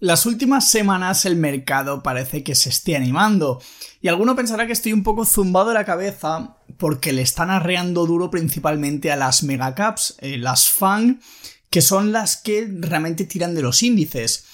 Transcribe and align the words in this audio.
Las 0.00 0.26
últimas 0.26 0.70
semanas 0.70 1.24
el 1.24 1.34
mercado 1.34 2.04
parece 2.04 2.44
que 2.44 2.54
se 2.54 2.68
esté 2.68 2.94
animando, 2.94 3.60
y 4.00 4.06
alguno 4.06 4.36
pensará 4.36 4.64
que 4.64 4.72
estoy 4.72 4.92
un 4.92 5.02
poco 5.02 5.24
zumbado 5.24 5.68
de 5.68 5.74
la 5.74 5.84
cabeza 5.84 6.56
porque 6.76 7.12
le 7.12 7.22
están 7.22 7.50
arreando 7.50 8.06
duro 8.06 8.30
principalmente 8.30 9.10
a 9.10 9.16
las 9.16 9.42
megacaps, 9.42 10.14
eh, 10.20 10.38
las 10.38 10.70
FAN, 10.70 11.20
que 11.68 11.82
son 11.82 12.12
las 12.12 12.36
que 12.36 12.68
realmente 12.78 13.24
tiran 13.24 13.56
de 13.56 13.62
los 13.62 13.82
índices. 13.82 14.44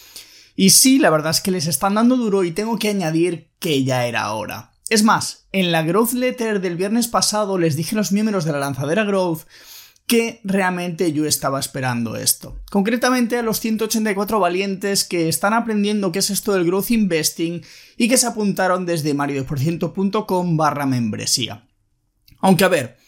Y 0.57 0.71
sí, 0.71 0.99
la 0.99 1.11
verdad 1.11 1.33
es 1.33 1.43
que 1.43 1.51
les 1.51 1.67
están 1.67 1.97
dando 1.97 2.17
duro 2.17 2.43
y 2.43 2.53
tengo 2.53 2.79
que 2.79 2.89
añadir 2.89 3.51
que 3.59 3.85
ya 3.85 4.07
era 4.07 4.33
hora. 4.33 4.73
Es 4.89 5.03
más, 5.03 5.45
en 5.53 5.73
la 5.73 5.83
Growth 5.83 6.13
Letter 6.13 6.63
del 6.63 6.77
viernes 6.77 7.07
pasado 7.07 7.59
les 7.59 7.77
dije 7.77 7.95
a 7.95 7.99
los 7.99 8.13
miembros 8.13 8.47
de 8.47 8.53
la 8.53 8.61
lanzadera 8.61 9.05
Growth 9.05 9.43
que 10.07 10.41
realmente 10.45 11.13
yo 11.13 11.27
estaba 11.27 11.59
esperando 11.59 12.17
esto. 12.17 12.61
Concretamente 12.71 13.39
a 13.39 13.43
los 13.43 13.61
184 13.61 14.39
valientes 14.39 15.05
que 15.05 15.29
están 15.29 15.55
aprendiendo 15.55 16.13
qué 16.13 16.19
es 16.19 16.31
esto 16.31 16.53
del 16.53 16.67
growth 16.67 16.91
investing 16.91 17.63
y 17.97 18.09
que 18.09 18.19
se 18.19 18.27
apuntaron 18.27 18.85
desde 18.85 19.15
mario2%.com 19.15 20.57
barra 20.57 20.87
membresía. 20.87 21.67
Aunque 22.41 22.65
a 22.65 22.69
ver, 22.69 22.99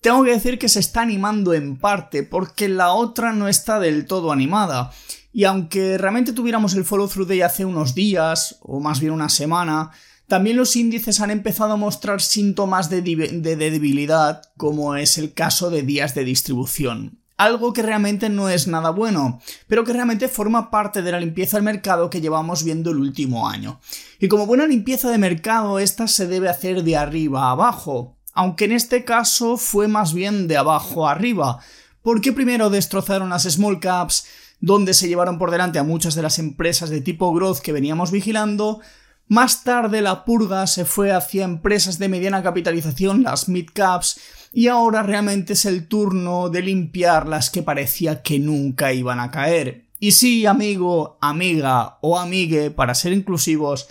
tengo 0.00 0.24
que 0.24 0.32
decir 0.32 0.58
que 0.58 0.68
se 0.68 0.80
está 0.80 1.02
animando 1.02 1.54
en 1.54 1.76
parte 1.76 2.24
porque 2.24 2.68
la 2.68 2.92
otra 2.92 3.32
no 3.32 3.48
está 3.48 3.78
del 3.78 4.06
todo 4.06 4.32
animada. 4.32 4.90
Y 5.32 5.44
aunque 5.44 5.98
realmente 5.98 6.32
tuviéramos 6.32 6.74
el 6.74 6.84
follow 6.84 7.08
through 7.08 7.28
day 7.28 7.42
hace 7.42 7.64
unos 7.64 7.94
días, 7.94 8.56
o 8.62 8.80
más 8.80 9.00
bien 9.00 9.12
una 9.12 9.28
semana, 9.28 9.90
también 10.26 10.56
los 10.56 10.74
índices 10.74 11.20
han 11.20 11.30
empezado 11.30 11.74
a 11.74 11.76
mostrar 11.76 12.20
síntomas 12.20 12.90
de, 12.90 13.00
debilidad, 13.02 14.42
como 14.56 14.96
es 14.96 15.18
el 15.18 15.32
caso 15.32 15.70
de 15.70 15.82
días 15.82 16.14
de 16.14 16.24
distribución. 16.24 17.18
Algo 17.36 17.72
que 17.72 17.82
realmente 17.82 18.28
no 18.28 18.48
es 18.48 18.66
nada 18.66 18.90
bueno, 18.90 19.40
pero 19.68 19.84
que 19.84 19.92
realmente 19.92 20.28
forma 20.28 20.70
parte 20.70 21.02
de 21.02 21.12
la 21.12 21.20
limpieza 21.20 21.58
del 21.58 21.64
mercado 21.64 22.08
que 22.08 22.20
llevamos 22.20 22.64
viendo 22.64 22.90
el 22.90 22.96
último 22.96 23.48
año. 23.48 23.78
Y 24.18 24.28
como 24.28 24.46
buena 24.46 24.66
limpieza 24.66 25.10
de 25.10 25.18
mercado, 25.18 25.78
esta 25.78 26.08
se 26.08 26.26
debe 26.26 26.48
hacer 26.48 26.82
de 26.82 26.96
arriba 26.96 27.44
a 27.44 27.50
abajo, 27.50 28.16
aunque 28.32 28.64
en 28.64 28.72
este 28.72 29.04
caso 29.04 29.58
fue 29.58 29.86
más 29.86 30.12
bien 30.12 30.48
de 30.48 30.56
abajo 30.56 31.06
a 31.06 31.12
arriba, 31.12 31.60
porque 32.02 32.32
primero 32.32 32.70
destrozaron 32.70 33.28
las 33.28 33.44
small 33.44 33.80
caps, 33.80 34.26
donde 34.58 34.94
se 34.94 35.06
llevaron 35.06 35.38
por 35.38 35.50
delante 35.50 35.78
a 35.78 35.84
muchas 35.84 36.14
de 36.14 36.22
las 36.22 36.38
empresas 36.38 36.88
de 36.88 37.02
tipo 37.02 37.32
growth 37.32 37.58
que 37.58 37.72
veníamos 37.72 38.10
vigilando, 38.10 38.80
más 39.28 39.64
tarde 39.64 40.02
la 40.02 40.24
purga 40.24 40.68
se 40.68 40.84
fue 40.84 41.10
hacia 41.10 41.44
empresas 41.44 41.98
de 41.98 42.08
mediana 42.08 42.44
capitalización, 42.44 43.24
las 43.24 43.48
mid-caps, 43.48 44.20
y 44.52 44.68
ahora 44.68 45.02
realmente 45.02 45.54
es 45.54 45.64
el 45.64 45.88
turno 45.88 46.48
de 46.48 46.62
limpiar 46.62 47.26
las 47.26 47.50
que 47.50 47.62
parecía 47.62 48.22
que 48.22 48.38
nunca 48.38 48.92
iban 48.92 49.18
a 49.18 49.32
caer. 49.32 49.86
Y 49.98 50.12
sí, 50.12 50.46
amigo, 50.46 51.18
amiga 51.20 51.98
o 52.02 52.18
amigue, 52.18 52.70
para 52.70 52.94
ser 52.94 53.12
inclusivos, 53.12 53.88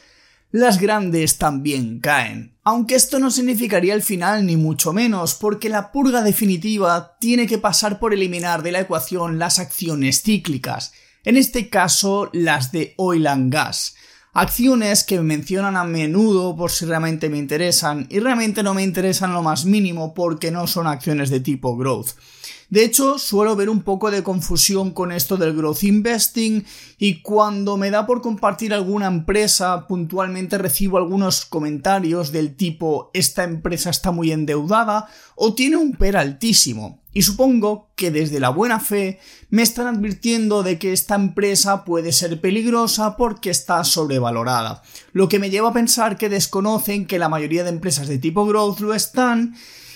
las 0.51 0.79
grandes 0.79 1.37
también 1.37 1.99
caen. 1.99 2.55
Aunque 2.63 2.95
esto 2.95 3.19
no 3.19 3.29
significaría 3.29 3.93
el 3.93 4.03
final 4.03 4.45
ni 4.45 4.55
mucho 4.55 4.93
menos, 4.93 5.33
porque 5.35 5.67
la 5.67 5.91
purga 5.91 6.21
definitiva 6.21 7.17
tiene 7.19 7.45
que 7.45 7.57
pasar 7.57 7.99
por 7.99 8.13
eliminar 8.13 8.63
de 8.63 8.71
la 8.71 8.79
ecuación 8.79 9.37
las 9.37 9.59
acciones 9.59 10.21
cíclicas, 10.21 10.93
en 11.25 11.35
este 11.35 11.69
caso 11.69 12.29
las 12.31 12.71
de 12.71 12.93
oil 12.95 13.27
and 13.27 13.51
gas 13.51 13.94
acciones 14.35 15.05
que 15.05 15.19
mencionan 15.21 15.77
a 15.77 15.85
menudo 15.85 16.57
por 16.57 16.69
si 16.69 16.85
realmente 16.85 17.29
me 17.29 17.37
interesan 17.37 18.05
y 18.09 18.19
realmente 18.19 18.63
no 18.63 18.73
me 18.73 18.83
interesan 18.83 19.33
lo 19.33 19.41
más 19.41 19.65
mínimo 19.65 20.13
porque 20.13 20.51
no 20.51 20.67
son 20.67 20.87
acciones 20.87 21.29
de 21.29 21.39
tipo 21.39 21.75
growth. 21.77 22.09
De 22.69 22.83
hecho, 22.83 23.19
suelo 23.19 23.55
ver 23.55 23.69
un 23.69 23.81
poco 23.81 24.09
de 24.09 24.23
confusión 24.23 24.91
con 24.91 25.11
esto 25.11 25.37
del 25.37 25.55
growth 25.55 25.83
investing 25.83 26.65
y 26.97 27.21
cuando 27.21 27.77
me 27.77 27.91
da 27.91 28.07
por 28.07 28.21
compartir 28.21 28.73
alguna 28.73 29.07
empresa, 29.07 29.87
puntualmente 29.87 30.57
recibo 30.57 30.97
algunos 30.97 31.45
comentarios 31.45 32.31
del 32.31 32.55
tipo 32.55 33.11
esta 33.13 33.43
empresa 33.43 33.89
está 33.89 34.11
muy 34.11 34.31
endeudada 34.31 35.07
o 35.35 35.53
tiene 35.53 35.77
un 35.77 35.93
PER 35.93 36.17
altísimo. 36.17 37.01
Y 37.13 37.21
supongo 37.21 37.91
que 37.95 38.11
desde 38.11 38.41
la 38.41 38.49
buena 38.49 38.79
fe 38.79 39.19
me 39.49 39.61
están 39.61 39.87
advirtiendo 39.87 40.63
de 40.63 40.77
que 40.77 40.91
esta 40.91 41.15
empresa 41.15 41.85
puede 41.85 42.11
ser 42.11 42.41
peligrosa 42.41 43.15
porque 43.15 43.51
está 43.51 43.85
sobrevalorada, 43.85 44.81
lo 45.13 45.29
que 45.29 45.39
me 45.39 45.49
lleva 45.49 45.69
a 45.69 45.73
pensar 45.73 46.17
que 46.17 46.27
desconocen 46.27 47.05
que 47.05 47.19
la 47.19 47.29
mayoría 47.29 47.63
de 47.63 47.69
empresas 47.69 48.09
de 48.09 48.17
tipo 48.17 48.45
growth 48.45 48.79
lo 48.81 48.93
están 48.93 49.55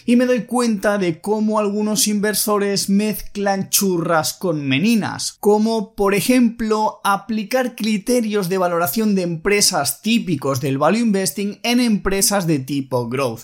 y 0.10 0.16
me 0.16 0.26
doy 0.26 0.46
cuenta 0.46 0.98
de 0.98 1.22
cómo 1.22 1.60
algunos 1.60 2.08
inversores 2.08 2.90
mezclan 2.90 3.70
churras 3.70 4.34
con 4.34 4.68
meninas, 4.68 5.34
como 5.40 5.94
por 5.94 6.16
ejemplo 6.16 7.00
aplicar 7.04 7.76
criterios 7.76 8.50
de 8.50 8.58
valoración 8.58 9.14
de 9.14 9.22
empresas 9.22 10.02
típicos 10.02 10.62
del 10.62 10.80
value 10.80 11.02
investing 11.02 11.60
en 11.62 11.80
empresas 11.80 12.48
de 12.48 12.58
tipo 12.58 13.08
growth 13.08 13.42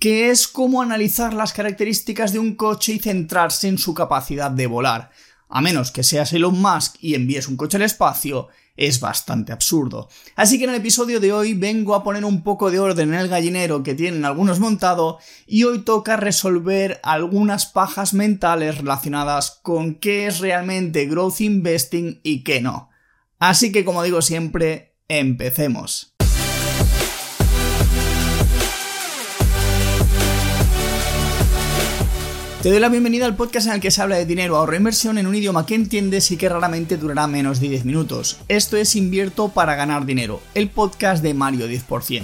que 0.00 0.30
es 0.30 0.48
como 0.48 0.82
analizar 0.82 1.34
las 1.34 1.52
características 1.52 2.32
de 2.32 2.40
un 2.40 2.56
coche 2.56 2.94
y 2.94 2.98
centrarse 2.98 3.68
en 3.68 3.78
su 3.78 3.94
capacidad 3.94 4.50
de 4.50 4.66
volar. 4.66 5.10
A 5.48 5.60
menos 5.60 5.92
que 5.92 6.02
seas 6.02 6.32
Elon 6.32 6.60
Musk 6.60 6.96
y 7.00 7.14
envíes 7.14 7.46
un 7.46 7.56
coche 7.56 7.76
al 7.76 7.84
espacio, 7.84 8.48
es 8.78 9.00
bastante 9.00 9.52
absurdo. 9.52 10.08
Así 10.36 10.56
que 10.56 10.64
en 10.64 10.70
el 10.70 10.76
episodio 10.76 11.20
de 11.20 11.32
hoy 11.32 11.52
vengo 11.52 11.94
a 11.94 12.02
poner 12.02 12.24
un 12.24 12.42
poco 12.42 12.70
de 12.70 12.78
orden 12.78 13.12
en 13.12 13.20
el 13.20 13.28
gallinero 13.28 13.82
que 13.82 13.94
tienen 13.94 14.24
algunos 14.24 14.60
montado 14.60 15.18
y 15.46 15.64
hoy 15.64 15.80
toca 15.80 16.16
resolver 16.16 17.00
algunas 17.02 17.66
pajas 17.66 18.14
mentales 18.14 18.78
relacionadas 18.78 19.58
con 19.62 19.96
qué 19.96 20.26
es 20.26 20.38
realmente 20.38 21.06
growth 21.06 21.40
investing 21.40 22.20
y 22.22 22.44
qué 22.44 22.60
no. 22.60 22.88
Así 23.38 23.72
que 23.72 23.84
como 23.84 24.02
digo 24.02 24.22
siempre, 24.22 24.96
empecemos. 25.08 26.17
Te 32.62 32.70
doy 32.70 32.80
la 32.80 32.88
bienvenida 32.88 33.24
al 33.24 33.36
podcast 33.36 33.68
en 33.68 33.74
el 33.74 33.80
que 33.80 33.92
se 33.92 34.02
habla 34.02 34.16
de 34.16 34.26
dinero, 34.26 34.56
ahorro 34.56 34.72
e 34.72 34.78
inversión 34.78 35.16
en 35.16 35.28
un 35.28 35.34
idioma 35.36 35.64
que 35.64 35.76
entiendes 35.76 36.32
y 36.32 36.36
que 36.36 36.48
raramente 36.48 36.96
durará 36.96 37.28
menos 37.28 37.60
de 37.60 37.68
10 37.68 37.84
minutos. 37.84 38.38
Esto 38.48 38.76
es 38.76 38.96
Invierto 38.96 39.50
para 39.50 39.76
ganar 39.76 40.04
dinero, 40.06 40.40
el 40.56 40.68
podcast 40.68 41.22
de 41.22 41.34
Mario 41.34 41.68
10%. 41.68 42.22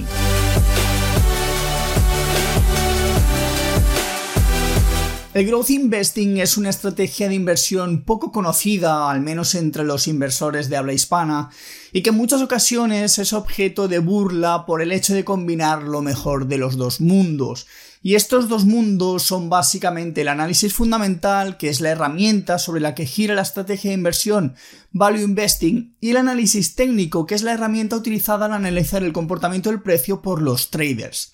El 5.35 5.47
growth 5.47 5.71
investing 5.71 6.39
es 6.39 6.57
una 6.57 6.71
estrategia 6.71 7.29
de 7.29 7.35
inversión 7.35 8.05
poco 8.05 8.31
conocida, 8.31 9.11
al 9.11 9.21
menos 9.21 9.57
entre 9.57 9.83
los 9.83 10.07
inversores 10.07 10.69
de 10.69 10.77
habla 10.77 10.93
hispana, 10.93 11.51
y 11.93 12.03
que 12.03 12.11
en 12.11 12.17
muchas 12.17 12.41
ocasiones 12.41 13.19
es 13.19 13.33
objeto 13.33 13.89
de 13.89 13.99
burla 13.99 14.65
por 14.65 14.81
el 14.81 14.93
hecho 14.93 15.13
de 15.13 15.25
combinar 15.25 15.83
lo 15.83 16.03
mejor 16.03 16.47
de 16.47 16.59
los 16.59 16.77
dos 16.77 17.01
mundos, 17.01 17.67
y 18.01 18.15
estos 18.15 18.49
dos 18.49 18.65
mundos 18.65 19.25
son 19.25 19.51
básicamente 19.51 20.21
el 20.21 20.29
análisis 20.29 20.73
fundamental, 20.73 21.57
que 21.57 21.69
es 21.69 21.81
la 21.81 21.91
herramienta 21.91 22.61
sobre 22.61 22.81
la 22.81 22.95
que 22.95 23.05
gira 23.05 23.35
la 23.35 23.43
estrategia 23.43 23.91
de 23.91 23.97
inversión 23.97 24.55
Value 24.93 25.23
Investing, 25.23 25.97
y 26.01 26.11
el 26.11 26.19
análisis 26.19 26.77
técnico, 26.77 27.27
que 27.27 27.35
es 27.35 27.43
la 27.43 27.55
herramienta 27.55 27.97
utilizada 27.97 28.47
al 28.47 28.53
analizar 28.53 29.03
el 29.03 29.13
comportamiento 29.13 29.71
del 29.71 29.83
precio 29.83 30.23
por 30.23 30.41
los 30.41 30.71
traders. 30.71 31.33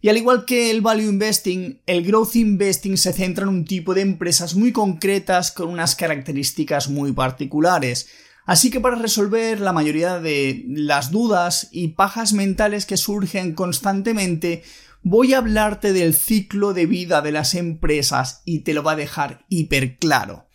Y 0.00 0.08
al 0.08 0.16
igual 0.18 0.44
que 0.44 0.70
el 0.70 0.82
value 0.82 1.08
investing, 1.08 1.80
el 1.86 2.04
growth 2.04 2.36
investing 2.36 2.96
se 2.96 3.12
centra 3.12 3.44
en 3.44 3.48
un 3.48 3.64
tipo 3.64 3.94
de 3.94 4.02
empresas 4.02 4.54
muy 4.54 4.72
concretas 4.72 5.50
con 5.50 5.68
unas 5.68 5.96
características 5.96 6.88
muy 6.88 7.12
particulares. 7.12 8.08
Así 8.44 8.70
que 8.70 8.80
para 8.80 8.96
resolver 8.96 9.60
la 9.60 9.72
mayoría 9.72 10.20
de 10.20 10.64
las 10.68 11.10
dudas 11.10 11.68
y 11.72 11.88
pajas 11.88 12.32
mentales 12.32 12.86
que 12.86 12.96
surgen 12.96 13.54
constantemente, 13.54 14.62
voy 15.02 15.34
a 15.34 15.38
hablarte 15.38 15.92
del 15.92 16.14
ciclo 16.14 16.72
de 16.72 16.86
vida 16.86 17.22
de 17.22 17.32
las 17.32 17.54
empresas 17.54 18.42
y 18.44 18.60
te 18.60 18.74
lo 18.74 18.84
va 18.84 18.92
a 18.92 18.96
dejar 18.96 19.44
hiper 19.48 19.98
claro. 19.98 20.46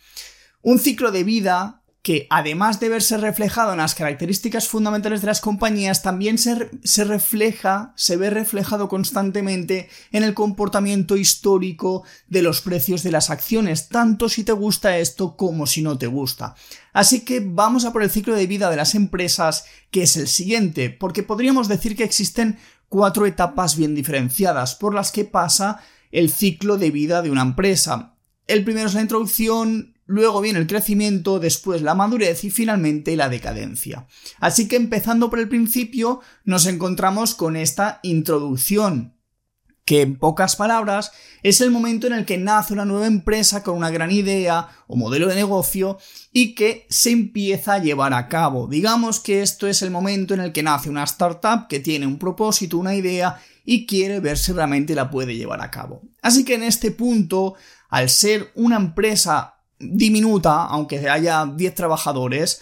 Un 0.62 0.78
ciclo 0.78 1.10
de 1.10 1.24
vida 1.24 1.81
que 2.02 2.26
además 2.30 2.80
de 2.80 2.88
verse 2.88 3.16
reflejado 3.16 3.72
en 3.72 3.78
las 3.78 3.94
características 3.94 4.68
fundamentales 4.68 5.20
de 5.20 5.28
las 5.28 5.40
compañías, 5.40 6.02
también 6.02 6.36
se, 6.36 6.68
se, 6.82 7.04
refleja, 7.04 7.92
se 7.96 8.16
ve 8.16 8.28
reflejado 8.28 8.88
constantemente 8.88 9.88
en 10.10 10.24
el 10.24 10.34
comportamiento 10.34 11.16
histórico 11.16 12.02
de 12.26 12.42
los 12.42 12.60
precios 12.60 13.04
de 13.04 13.12
las 13.12 13.30
acciones, 13.30 13.88
tanto 13.88 14.28
si 14.28 14.42
te 14.42 14.50
gusta 14.50 14.98
esto 14.98 15.36
como 15.36 15.66
si 15.66 15.82
no 15.82 15.96
te 15.96 16.08
gusta. 16.08 16.56
Así 16.92 17.20
que 17.20 17.40
vamos 17.40 17.84
a 17.84 17.92
por 17.92 18.02
el 18.02 18.10
ciclo 18.10 18.34
de 18.34 18.48
vida 18.48 18.68
de 18.68 18.76
las 18.76 18.96
empresas, 18.96 19.64
que 19.92 20.02
es 20.02 20.16
el 20.16 20.26
siguiente, 20.26 20.90
porque 20.90 21.22
podríamos 21.22 21.68
decir 21.68 21.96
que 21.96 22.04
existen 22.04 22.58
cuatro 22.88 23.26
etapas 23.26 23.76
bien 23.76 23.94
diferenciadas 23.94 24.74
por 24.74 24.92
las 24.92 25.12
que 25.12 25.24
pasa 25.24 25.80
el 26.10 26.30
ciclo 26.30 26.78
de 26.78 26.90
vida 26.90 27.22
de 27.22 27.30
una 27.30 27.42
empresa. 27.42 28.16
El 28.48 28.64
primero 28.64 28.88
es 28.88 28.94
la 28.94 29.00
introducción, 29.00 29.91
luego 30.12 30.42
viene 30.42 30.58
el 30.58 30.66
crecimiento, 30.66 31.40
después 31.40 31.80
la 31.80 31.94
madurez 31.94 32.44
y 32.44 32.50
finalmente 32.50 33.16
la 33.16 33.30
decadencia. 33.30 34.06
Así 34.40 34.68
que 34.68 34.76
empezando 34.76 35.30
por 35.30 35.38
el 35.38 35.48
principio 35.48 36.20
nos 36.44 36.66
encontramos 36.66 37.34
con 37.34 37.56
esta 37.56 37.98
introducción, 38.02 39.16
que 39.86 40.02
en 40.02 40.18
pocas 40.18 40.54
palabras 40.54 41.12
es 41.42 41.62
el 41.62 41.70
momento 41.70 42.06
en 42.06 42.12
el 42.12 42.26
que 42.26 42.36
nace 42.36 42.74
una 42.74 42.84
nueva 42.84 43.06
empresa 43.06 43.62
con 43.62 43.74
una 43.74 43.90
gran 43.90 44.10
idea 44.10 44.68
o 44.86 44.96
modelo 44.96 45.28
de 45.28 45.34
negocio 45.34 45.98
y 46.30 46.54
que 46.54 46.86
se 46.90 47.10
empieza 47.10 47.74
a 47.74 47.78
llevar 47.78 48.12
a 48.12 48.28
cabo. 48.28 48.68
Digamos 48.68 49.18
que 49.18 49.40
esto 49.40 49.66
es 49.66 49.80
el 49.80 49.90
momento 49.90 50.34
en 50.34 50.40
el 50.40 50.52
que 50.52 50.62
nace 50.62 50.90
una 50.90 51.04
startup 51.04 51.68
que 51.68 51.80
tiene 51.80 52.06
un 52.06 52.18
propósito, 52.18 52.76
una 52.76 52.94
idea 52.94 53.40
y 53.64 53.86
quiere 53.86 54.20
ver 54.20 54.36
si 54.36 54.52
realmente 54.52 54.94
la 54.94 55.10
puede 55.10 55.36
llevar 55.36 55.62
a 55.62 55.70
cabo. 55.70 56.02
Así 56.20 56.44
que 56.44 56.54
en 56.54 56.64
este 56.64 56.90
punto, 56.90 57.54
al 57.88 58.10
ser 58.10 58.52
una 58.54 58.76
empresa 58.76 59.61
diminuta, 59.82 60.64
aunque 60.64 61.08
haya 61.08 61.44
10 61.44 61.74
trabajadores, 61.74 62.60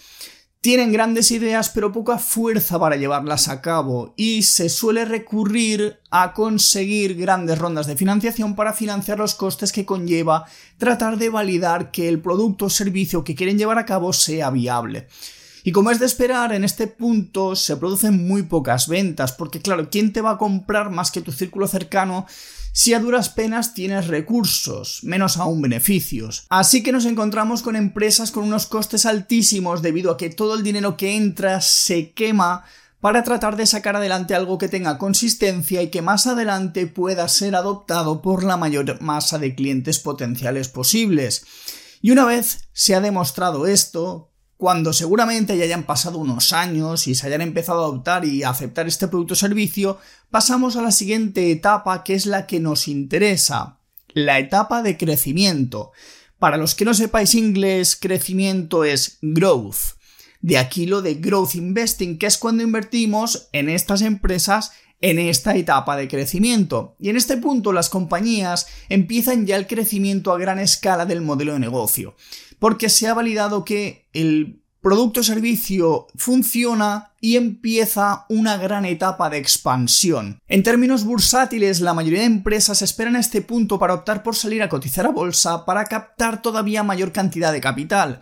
tienen 0.61 0.93
grandes 0.93 1.31
ideas 1.31 1.71
pero 1.71 1.91
poca 1.91 2.19
fuerza 2.19 2.79
para 2.79 2.97
llevarlas 2.97 3.49
a 3.49 3.63
cabo 3.63 4.13
y 4.17 4.43
se 4.43 4.69
suele 4.69 5.07
recurrir 5.07 6.01
a 6.11 6.35
conseguir 6.35 7.15
grandes 7.15 7.59
rondas 7.59 7.87
de 7.87 7.97
financiación 7.97 8.55
para 8.55 8.75
financiar 8.75 9.19
los 9.19 9.35
costes 9.35 9.73
que 9.73 9.87
conlleva 9.87 10.45
tratar 10.77 11.17
de 11.17 11.31
validar 11.31 11.91
que 11.91 12.09
el 12.09 12.21
producto 12.21 12.67
o 12.67 12.71
servicio 12.71 13.25
que 13.25 13.35
quieren 13.35 13.57
llevar 13.57 13.79
a 13.79 13.87
cabo 13.87 14.13
sea 14.13 14.51
viable. 14.51 15.09
Y 15.63 15.73
como 15.73 15.91
es 15.91 15.99
de 15.99 16.07
esperar, 16.07 16.53
en 16.53 16.65
este 16.65 16.87
punto 16.87 17.55
se 17.55 17.77
producen 17.77 18.27
muy 18.27 18.43
pocas 18.45 18.89
ventas, 18.89 19.33
porque 19.33 19.61
claro, 19.61 19.89
¿quién 19.91 20.13
te 20.13 20.23
va 20.23 20.33
a 20.33 20.39
comprar 20.39 20.91
más 20.91 21.11
que 21.11 21.21
tu 21.21 21.33
círculo 21.33 21.69
cercano 21.69 22.27
si 22.73 22.95
a 22.95 23.01
duras 23.01 23.29
penas 23.29 23.75
tienes 23.75 24.07
recursos, 24.07 25.01
menos 25.03 25.37
aún 25.37 25.61
beneficios. 25.63 26.47
Así 26.49 26.83
que 26.83 26.93
nos 26.93 27.05
encontramos 27.05 27.63
con 27.63 27.77
empresas 27.77 28.31
con 28.31 28.45
unos 28.45 28.67
costes 28.67 29.07
altísimos 29.07 29.83
debido 29.83 30.11
a 30.11 30.17
que 30.17 30.31
todo 30.31 30.55
el 30.55 30.63
dinero 30.63 30.97
que 30.97 31.17
entra 31.17 31.61
se 31.61 32.13
quema 32.13 32.65
para 33.01 33.25
tratar 33.25 33.57
de 33.57 33.67
sacar 33.67 33.97
adelante 33.97 34.35
algo 34.35 34.59
que 34.59 34.69
tenga 34.69 34.99
consistencia 34.99 35.83
y 35.83 35.89
que 35.89 36.03
más 36.03 36.27
adelante 36.27 36.87
pueda 36.87 37.27
ser 37.29 37.57
adoptado 37.57 38.21
por 38.21 38.45
la 38.45 38.57
mayor 38.57 39.01
masa 39.01 39.39
de 39.39 39.55
clientes 39.55 39.99
potenciales 39.99 40.69
posibles. 40.69 41.45
Y 42.03 42.11
una 42.11 42.25
vez 42.25 42.69
se 42.73 42.95
ha 42.95 43.01
demostrado 43.01 43.67
esto, 43.67 44.30
cuando 44.61 44.93
seguramente 44.93 45.57
ya 45.57 45.65
hayan 45.65 45.85
pasado 45.85 46.19
unos 46.19 46.53
años 46.53 47.07
y 47.07 47.15
se 47.15 47.27
hayan 47.27 47.41
empezado 47.41 47.81
a 47.81 47.87
adoptar 47.87 48.27
y 48.27 48.43
a 48.43 48.51
aceptar 48.51 48.87
este 48.87 49.09
producto 49.09 49.33
o 49.33 49.37
servicio, 49.37 49.97
pasamos 50.31 50.77
a 50.77 50.83
la 50.83 50.91
siguiente 50.91 51.51
etapa 51.51 52.05
que 52.05 52.13
es 52.13 52.27
la 52.27 52.47
que 52.47 52.61
nos 52.61 52.87
interesa, 52.87 53.79
la 54.13 54.39
etapa 54.39 54.83
de 54.83 54.99
crecimiento. 54.99 55.93
Para 56.39 56.59
los 56.59 56.75
que 56.75 56.85
no 56.85 56.93
sepáis 56.93 57.35
inglés, 57.35 57.97
crecimiento 57.97 58.85
es 58.85 59.17
growth. 59.23 59.97
De 60.43 60.59
aquí 60.59 60.85
lo 60.85 61.01
de 61.01 61.15
growth 61.15 61.55
investing, 61.55 62.19
que 62.19 62.27
es 62.27 62.37
cuando 62.37 62.63
invertimos 62.63 63.49
en 63.53 63.71
estas 63.71 64.03
empresas 64.03 64.73
en 65.01 65.19
esta 65.19 65.57
etapa 65.57 65.97
de 65.97 66.07
crecimiento. 66.07 66.97
Y 67.01 67.09
en 67.09 67.17
este 67.17 67.39
punto 67.39 67.73
las 67.73 67.89
compañías 67.89 68.67
empiezan 68.91 69.47
ya 69.47 69.57
el 69.57 69.67
crecimiento 69.67 70.35
a 70.35 70.39
gran 70.39 70.59
escala 70.59 71.07
del 71.07 71.23
modelo 71.23 71.55
de 71.55 71.61
negocio 71.61 72.15
porque 72.61 72.89
se 72.89 73.09
ha 73.09 73.15
validado 73.15 73.65
que 73.65 74.07
el 74.13 74.61
producto 74.81 75.21
o 75.21 75.25
servicio 75.25 76.07
funciona 76.15 77.13
y 77.21 77.37
empieza 77.37 78.25
una 78.29 78.57
gran 78.57 78.85
etapa 78.85 79.29
de 79.29 79.39
expansión. 79.39 80.41
En 80.49 80.63
términos 80.63 81.05
bursátiles, 81.05 81.81
la 81.81 81.93
mayoría 81.93 82.21
de 82.21 82.27
empresas 82.27 82.81
esperan 82.81 83.17
este 83.17 83.43
punto 83.43 83.79
para 83.79 83.95
optar 83.95 84.23
por 84.23 84.37
salir 84.37 84.63
a 84.63 84.69
cotizar 84.69 85.07
a 85.07 85.11
bolsa 85.11 85.65
para 85.65 85.85
captar 85.85 86.41
todavía 86.41 86.83
mayor 86.83 87.13
cantidad 87.13 87.53
de 87.53 87.61
capital. 87.61 88.21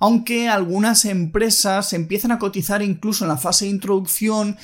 Aunque 0.00 0.48
algunas 0.48 1.04
empresas 1.04 1.92
empiezan 1.92 2.32
a 2.32 2.38
cotizar 2.38 2.82
incluso 2.82 3.24
en 3.24 3.28
la 3.28 3.36
fase 3.36 3.66
de 3.66 3.72
introducción, 3.72 4.56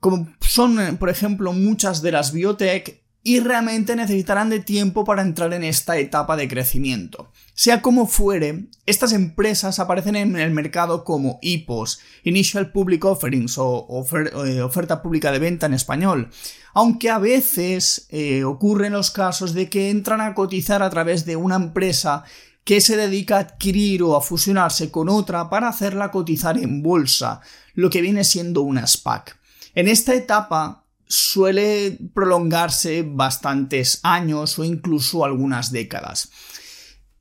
como 0.00 0.28
son, 0.40 0.96
por 0.98 1.10
ejemplo, 1.10 1.52
muchas 1.52 2.00
de 2.00 2.12
las 2.12 2.32
biotech, 2.32 3.02
y 3.28 3.40
realmente 3.40 3.94
necesitarán 3.94 4.48
de 4.48 4.58
tiempo 4.58 5.04
para 5.04 5.20
entrar 5.20 5.52
en 5.52 5.62
esta 5.62 5.98
etapa 5.98 6.34
de 6.34 6.48
crecimiento. 6.48 7.30
Sea 7.52 7.82
como 7.82 8.06
fuere, 8.06 8.70
estas 8.86 9.12
empresas 9.12 9.78
aparecen 9.78 10.16
en 10.16 10.38
el 10.38 10.50
mercado 10.50 11.04
como 11.04 11.38
IPOs, 11.42 12.00
Initial 12.24 12.72
Public 12.72 13.04
Offerings 13.04 13.58
o 13.58 14.06
eh, 14.46 14.62
oferta 14.62 15.02
pública 15.02 15.30
de 15.30 15.40
venta 15.40 15.66
en 15.66 15.74
español, 15.74 16.30
aunque 16.72 17.10
a 17.10 17.18
veces 17.18 18.06
eh, 18.08 18.44
ocurren 18.44 18.94
los 18.94 19.10
casos 19.10 19.52
de 19.52 19.68
que 19.68 19.90
entran 19.90 20.22
a 20.22 20.32
cotizar 20.32 20.82
a 20.82 20.88
través 20.88 21.26
de 21.26 21.36
una 21.36 21.56
empresa 21.56 22.24
que 22.64 22.80
se 22.80 22.96
dedica 22.96 23.36
a 23.36 23.40
adquirir 23.40 24.04
o 24.04 24.16
a 24.16 24.22
fusionarse 24.22 24.90
con 24.90 25.10
otra 25.10 25.50
para 25.50 25.68
hacerla 25.68 26.10
cotizar 26.10 26.56
en 26.56 26.82
bolsa, 26.82 27.42
lo 27.74 27.90
que 27.90 28.00
viene 28.00 28.24
siendo 28.24 28.62
una 28.62 28.86
SPAC. 28.86 29.36
En 29.74 29.86
esta 29.86 30.14
etapa, 30.14 30.87
suele 31.08 31.98
prolongarse 32.14 33.02
bastantes 33.06 34.00
años 34.02 34.58
o 34.58 34.64
incluso 34.64 35.24
algunas 35.24 35.72
décadas. 35.72 36.30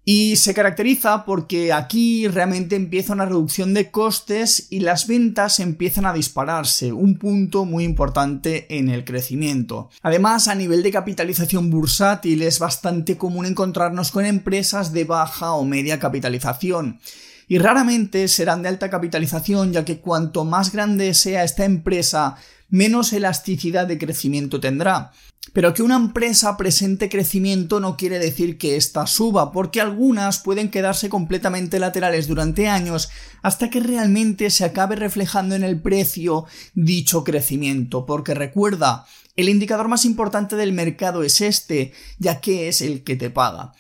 Y 0.10 0.38
se 0.38 0.54
caracteriza 0.54 1.26
porque 1.26 1.74
aquí 1.74 2.30
realmente 2.30 2.78
empieza 2.78 3.12
una 3.12 3.26
reducción 3.26 3.74
de 3.74 3.92
costes 3.92 4.68
y 4.70 4.80
las 4.80 5.06
ventas 5.06 5.60
empiezan 5.60 6.06
a 6.06 6.14
dispararse, 6.14 6.94
un 6.94 7.18
punto 7.18 7.66
muy 7.66 7.84
importante 7.84 8.78
en 8.78 8.88
el 8.88 9.04
crecimiento. 9.04 9.90
Además, 10.02 10.48
a 10.48 10.56
nivel 10.56 10.82
de 10.82 10.92
capitalización 10.92 11.70
bursátil 11.70 12.42
es 12.44 12.60
bastante 12.60 13.18
común 13.18 13.46
encontrarnos 13.46 14.12
con 14.12 14.24
empresas 14.24 14.94
de 14.94 15.04
baja 15.04 15.52
o 15.52 15.66
media 15.66 16.00
capitalización 16.00 17.02
y 17.50 17.58
raramente 17.58 18.28
serán 18.28 18.62
de 18.62 18.70
alta 18.70 18.90
capitalización 18.90 19.74
ya 19.74 19.86
que 19.86 20.00
cuanto 20.00 20.44
más 20.46 20.72
grande 20.72 21.14
sea 21.14 21.44
esta 21.44 21.66
empresa 21.66 22.36
menos 22.70 23.14
elasticidad 23.14 23.88
de 23.88 23.98
crecimiento 23.98 24.60
tendrá. 24.60 25.12
Pero 25.54 25.74
que 25.74 25.82
una 25.82 25.96
empresa 25.96 26.58
presente 26.58 27.10
crecimiento 27.10 27.80
no 27.80 27.96
quiere 27.96 28.20
decir 28.20 28.58
que 28.58 28.76
ésta 28.76 29.08
suba, 29.08 29.52
porque 29.52 29.80
algunas 29.80 30.40
pueden 30.40 30.70
quedarse 30.70 31.10
completamente 31.10 31.80
laterales 31.80 32.28
durante 32.28 32.68
años 32.68 33.10
hasta 33.42 33.70
que 33.70 33.80
realmente 33.80 34.50
se 34.50 34.66
acabe 34.66 34.98
reflejando 34.98 35.56
en 35.56 35.64
el 35.64 35.82
precio 35.82 36.46
dicho 36.74 37.24
crecimiento, 37.24 38.06
porque 38.06 38.34
recuerda, 38.34 39.06
el 39.38 39.50
indicador 39.50 39.88
más 39.88 40.04
importante 40.04 40.56
del 40.56 40.74
mercado 40.74 41.24
es 41.24 41.42
este, 41.42 41.94
ya 42.18 42.42
que 42.42 42.68
es 42.68 42.82
el 42.82 43.04
que 43.04 43.16
te 43.16 43.30
paga. 43.30 43.74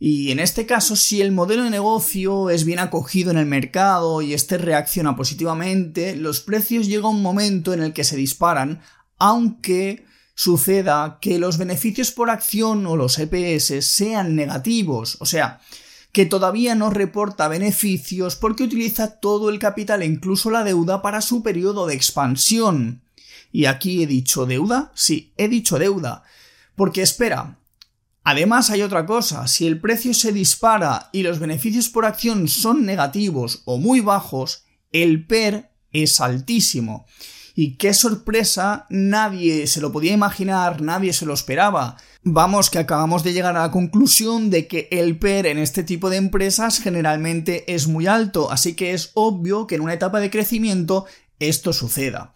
Y 0.00 0.30
en 0.30 0.38
este 0.38 0.64
caso, 0.64 0.94
si 0.94 1.20
el 1.20 1.32
modelo 1.32 1.64
de 1.64 1.70
negocio 1.70 2.50
es 2.50 2.64
bien 2.64 2.78
acogido 2.78 3.32
en 3.32 3.38
el 3.38 3.46
mercado 3.46 4.22
y 4.22 4.32
este 4.32 4.56
reacciona 4.56 5.16
positivamente, 5.16 6.14
los 6.14 6.40
precios 6.40 6.86
llega 6.86 7.08
un 7.08 7.20
momento 7.20 7.72
en 7.72 7.82
el 7.82 7.92
que 7.92 8.04
se 8.04 8.16
disparan, 8.16 8.80
aunque 9.18 10.04
suceda 10.36 11.18
que 11.20 11.40
los 11.40 11.58
beneficios 11.58 12.12
por 12.12 12.30
acción 12.30 12.86
o 12.86 12.96
los 12.96 13.18
EPS 13.18 13.84
sean 13.84 14.36
negativos, 14.36 15.16
o 15.18 15.26
sea, 15.26 15.60
que 16.12 16.26
todavía 16.26 16.76
no 16.76 16.90
reporta 16.90 17.48
beneficios 17.48 18.36
porque 18.36 18.62
utiliza 18.62 19.18
todo 19.18 19.50
el 19.50 19.58
capital 19.58 20.04
incluso 20.04 20.50
la 20.50 20.62
deuda 20.62 21.02
para 21.02 21.20
su 21.22 21.42
periodo 21.42 21.86
de 21.86 21.94
expansión. 21.94 23.02
Y 23.50 23.64
aquí 23.64 24.02
he 24.02 24.06
dicho 24.06 24.46
deuda, 24.46 24.92
sí, 24.94 25.32
he 25.36 25.48
dicho 25.48 25.78
deuda. 25.78 26.22
Porque 26.76 27.02
espera, 27.02 27.57
Además 28.30 28.68
hay 28.68 28.82
otra 28.82 29.06
cosa, 29.06 29.46
si 29.46 29.66
el 29.66 29.80
precio 29.80 30.12
se 30.12 30.32
dispara 30.32 31.08
y 31.12 31.22
los 31.22 31.38
beneficios 31.38 31.88
por 31.88 32.04
acción 32.04 32.46
son 32.46 32.84
negativos 32.84 33.62
o 33.64 33.78
muy 33.78 34.00
bajos, 34.00 34.66
el 34.92 35.26
PER 35.26 35.70
es 35.92 36.20
altísimo. 36.20 37.06
Y 37.54 37.78
qué 37.78 37.94
sorpresa, 37.94 38.84
nadie 38.90 39.66
se 39.66 39.80
lo 39.80 39.92
podía 39.92 40.12
imaginar, 40.12 40.82
nadie 40.82 41.14
se 41.14 41.24
lo 41.24 41.32
esperaba. 41.32 41.96
Vamos 42.22 42.68
que 42.68 42.78
acabamos 42.78 43.24
de 43.24 43.32
llegar 43.32 43.56
a 43.56 43.62
la 43.62 43.70
conclusión 43.70 44.50
de 44.50 44.66
que 44.66 44.88
el 44.90 45.18
PER 45.18 45.46
en 45.46 45.56
este 45.56 45.82
tipo 45.82 46.10
de 46.10 46.18
empresas 46.18 46.80
generalmente 46.80 47.64
es 47.74 47.86
muy 47.88 48.06
alto, 48.08 48.52
así 48.52 48.74
que 48.74 48.92
es 48.92 49.10
obvio 49.14 49.66
que 49.66 49.76
en 49.76 49.80
una 49.80 49.94
etapa 49.94 50.20
de 50.20 50.28
crecimiento 50.28 51.06
esto 51.38 51.72
suceda. 51.72 52.34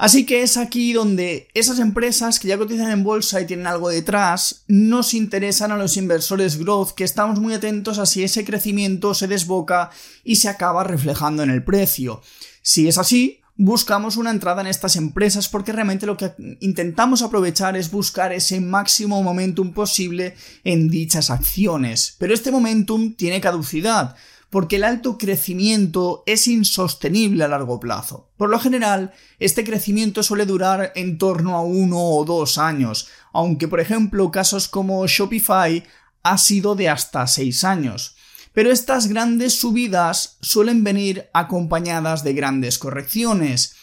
Así 0.00 0.24
que 0.24 0.42
es 0.42 0.56
aquí 0.56 0.94
donde 0.94 1.48
esas 1.52 1.78
empresas 1.78 2.40
que 2.40 2.48
ya 2.48 2.56
cotizan 2.56 2.90
en 2.90 3.04
bolsa 3.04 3.38
y 3.38 3.46
tienen 3.46 3.66
algo 3.66 3.90
detrás 3.90 4.64
nos 4.66 5.12
interesan 5.12 5.72
a 5.72 5.76
los 5.76 5.98
inversores 5.98 6.56
growth 6.56 6.92
que 6.92 7.04
estamos 7.04 7.38
muy 7.38 7.52
atentos 7.52 7.98
a 7.98 8.06
si 8.06 8.24
ese 8.24 8.46
crecimiento 8.46 9.12
se 9.12 9.28
desboca 9.28 9.90
y 10.24 10.36
se 10.36 10.48
acaba 10.48 10.84
reflejando 10.84 11.42
en 11.42 11.50
el 11.50 11.62
precio. 11.62 12.22
Si 12.62 12.88
es 12.88 12.96
así, 12.96 13.42
buscamos 13.56 14.16
una 14.16 14.30
entrada 14.30 14.62
en 14.62 14.68
estas 14.68 14.96
empresas 14.96 15.50
porque 15.50 15.72
realmente 15.72 16.06
lo 16.06 16.16
que 16.16 16.32
intentamos 16.60 17.20
aprovechar 17.20 17.76
es 17.76 17.90
buscar 17.90 18.32
ese 18.32 18.58
máximo 18.58 19.22
momentum 19.22 19.74
posible 19.74 20.34
en 20.64 20.88
dichas 20.88 21.28
acciones. 21.28 22.16
Pero 22.18 22.32
este 22.32 22.50
momentum 22.50 23.12
tiene 23.16 23.42
caducidad 23.42 24.16
porque 24.50 24.76
el 24.76 24.84
alto 24.84 25.16
crecimiento 25.16 26.24
es 26.26 26.48
insostenible 26.48 27.44
a 27.44 27.48
largo 27.48 27.78
plazo. 27.78 28.28
Por 28.36 28.50
lo 28.50 28.58
general, 28.58 29.12
este 29.38 29.64
crecimiento 29.64 30.22
suele 30.22 30.44
durar 30.44 30.92
en 30.96 31.18
torno 31.18 31.56
a 31.56 31.62
uno 31.62 31.98
o 31.98 32.24
dos 32.24 32.58
años, 32.58 33.08
aunque 33.32 33.68
por 33.68 33.80
ejemplo 33.80 34.30
casos 34.32 34.68
como 34.68 35.06
Shopify 35.06 35.84
ha 36.24 36.36
sido 36.36 36.74
de 36.74 36.88
hasta 36.88 37.26
seis 37.28 37.62
años. 37.64 38.16
Pero 38.52 38.72
estas 38.72 39.06
grandes 39.06 39.58
subidas 39.58 40.36
suelen 40.40 40.82
venir 40.82 41.28
acompañadas 41.32 42.24
de 42.24 42.32
grandes 42.32 42.78
correcciones. 42.78 43.76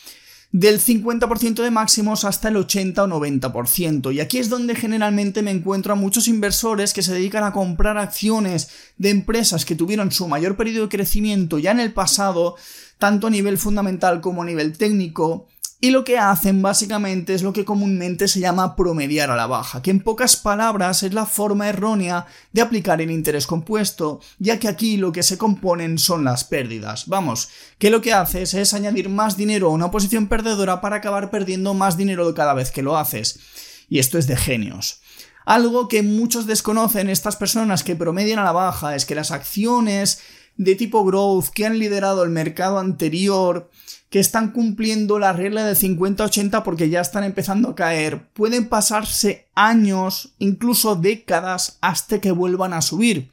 Del 0.51 0.80
50% 0.80 1.62
de 1.62 1.72
máximos 1.72 2.24
hasta 2.24 2.48
el 2.48 2.58
80 2.58 3.04
o 3.04 3.08
90%. 3.08 4.13
Y 4.13 4.20
aquí 4.20 4.38
es 4.38 4.50
donde 4.50 4.75
generalmente 4.75 5.42
me 5.42 5.51
encuentro 5.51 5.94
a 5.94 5.98
muchos 5.98 6.27
inversores 6.27 6.94
que 6.94 7.04
se 7.04 7.13
dedican 7.13 7.44
a 7.44 7.51
comprar 7.51 7.98
acciones 7.98 8.70
de 8.98 9.10
empresas 9.10 9.66
que 9.66 9.75
tuvieron 9.75 10.12
su 10.12 10.27
mayor 10.27 10.56
periodo 10.56 10.84
de 10.84 10.89
crecimiento 10.89 11.60
ya 11.60 11.72
en 11.72 11.80
el 11.80 11.94
pasado, 11.94 12.56
tanto 12.98 13.27
a 13.27 13.30
nivel 13.30 13.58
fundamental 13.58 14.22
como 14.22 14.42
a 14.42 14.46
nivel 14.46 14.77
técnico, 14.77 15.48
y 15.80 15.92
lo 15.92 16.04
que 16.04 16.18
hacen 16.18 16.62
básicamente 16.64 17.36
es 17.36 17.44
lo 17.44 17.54
que 17.54 17.64
comúnmente 17.64 18.28
se 18.28 18.40
llama 18.40 18.76
promediar 18.76 19.30
a 19.30 19.36
la 19.36 19.46
baja, 19.46 19.82
que 19.84 19.92
en 19.92 20.00
pocas 20.00 20.36
palabras 20.36 21.04
es 21.04 21.14
la 21.14 21.28
forma 21.28 21.70
errónea 21.70 22.26
de 22.52 22.62
aplicar 22.62 23.00
el 23.00 23.12
interés 23.12 23.46
compuesto, 23.46 24.20
ya 24.40 24.58
que 24.60 24.68
aquí 24.68 24.98
lo 24.98 25.12
que 25.12 25.22
se 25.22 25.38
componen 25.38 26.00
son 26.00 26.24
las 26.24 26.44
pérdidas. 26.46 27.08
Vamos, 27.08 27.50
que 27.78 27.92
lo 27.92 28.02
que 28.02 28.14
haces 28.14 28.56
es 28.56 28.74
añadir 28.74 29.10
más 29.10 29.38
dinero 29.38 29.68
a 29.68 29.74
una 29.74 29.92
posición 29.92 30.28
perdedora 30.28 30.82
para 30.82 30.96
acabar 30.96 31.30
perdiendo 31.30 31.76
más 31.76 31.96
dinero 31.96 32.34
cada 32.34 32.56
vez 32.56 32.72
que 32.72 32.82
lo 32.82 32.98
haces. 32.98 33.40
Y 33.88 34.00
esto 34.00 34.18
es 34.18 34.26
de 34.26 34.36
genios. 34.36 35.02
Algo 35.46 35.88
que 35.88 36.02
muchos 36.02 36.48
desconocen 36.48 37.10
estas 37.10 37.36
personas 37.36 37.84
que 37.84 37.96
promedian 37.96 38.40
a 38.40 38.44
la 38.44 38.52
baja 38.52 38.96
es 38.96 39.06
que 39.06 39.16
las 39.16 39.32
acciones 39.32 40.22
de 40.58 40.76
tipo 40.76 41.06
growth 41.06 41.50
que 41.54 41.66
han 41.66 41.78
liderado 41.78 42.24
el 42.24 42.32
mercado 42.32 42.80
anterior 42.80 43.70
que 44.10 44.20
están 44.20 44.52
cumpliendo 44.52 45.20
la 45.20 45.34
regla 45.34 45.66
del 45.66 45.76
50-80 45.76 46.64
porque 46.64 46.90
ya 46.90 47.02
están 47.02 47.24
empezando 47.24 47.70
a 47.70 47.76
caer. 47.76 48.28
Pueden 48.34 48.70
pasarse 48.70 49.48
años, 49.54 50.34
incluso 50.40 50.96
décadas, 50.96 51.78
hasta 51.82 52.22
que 52.22 52.32
vuelvan 52.32 52.74
a 52.74 52.82
subir. 52.82 53.32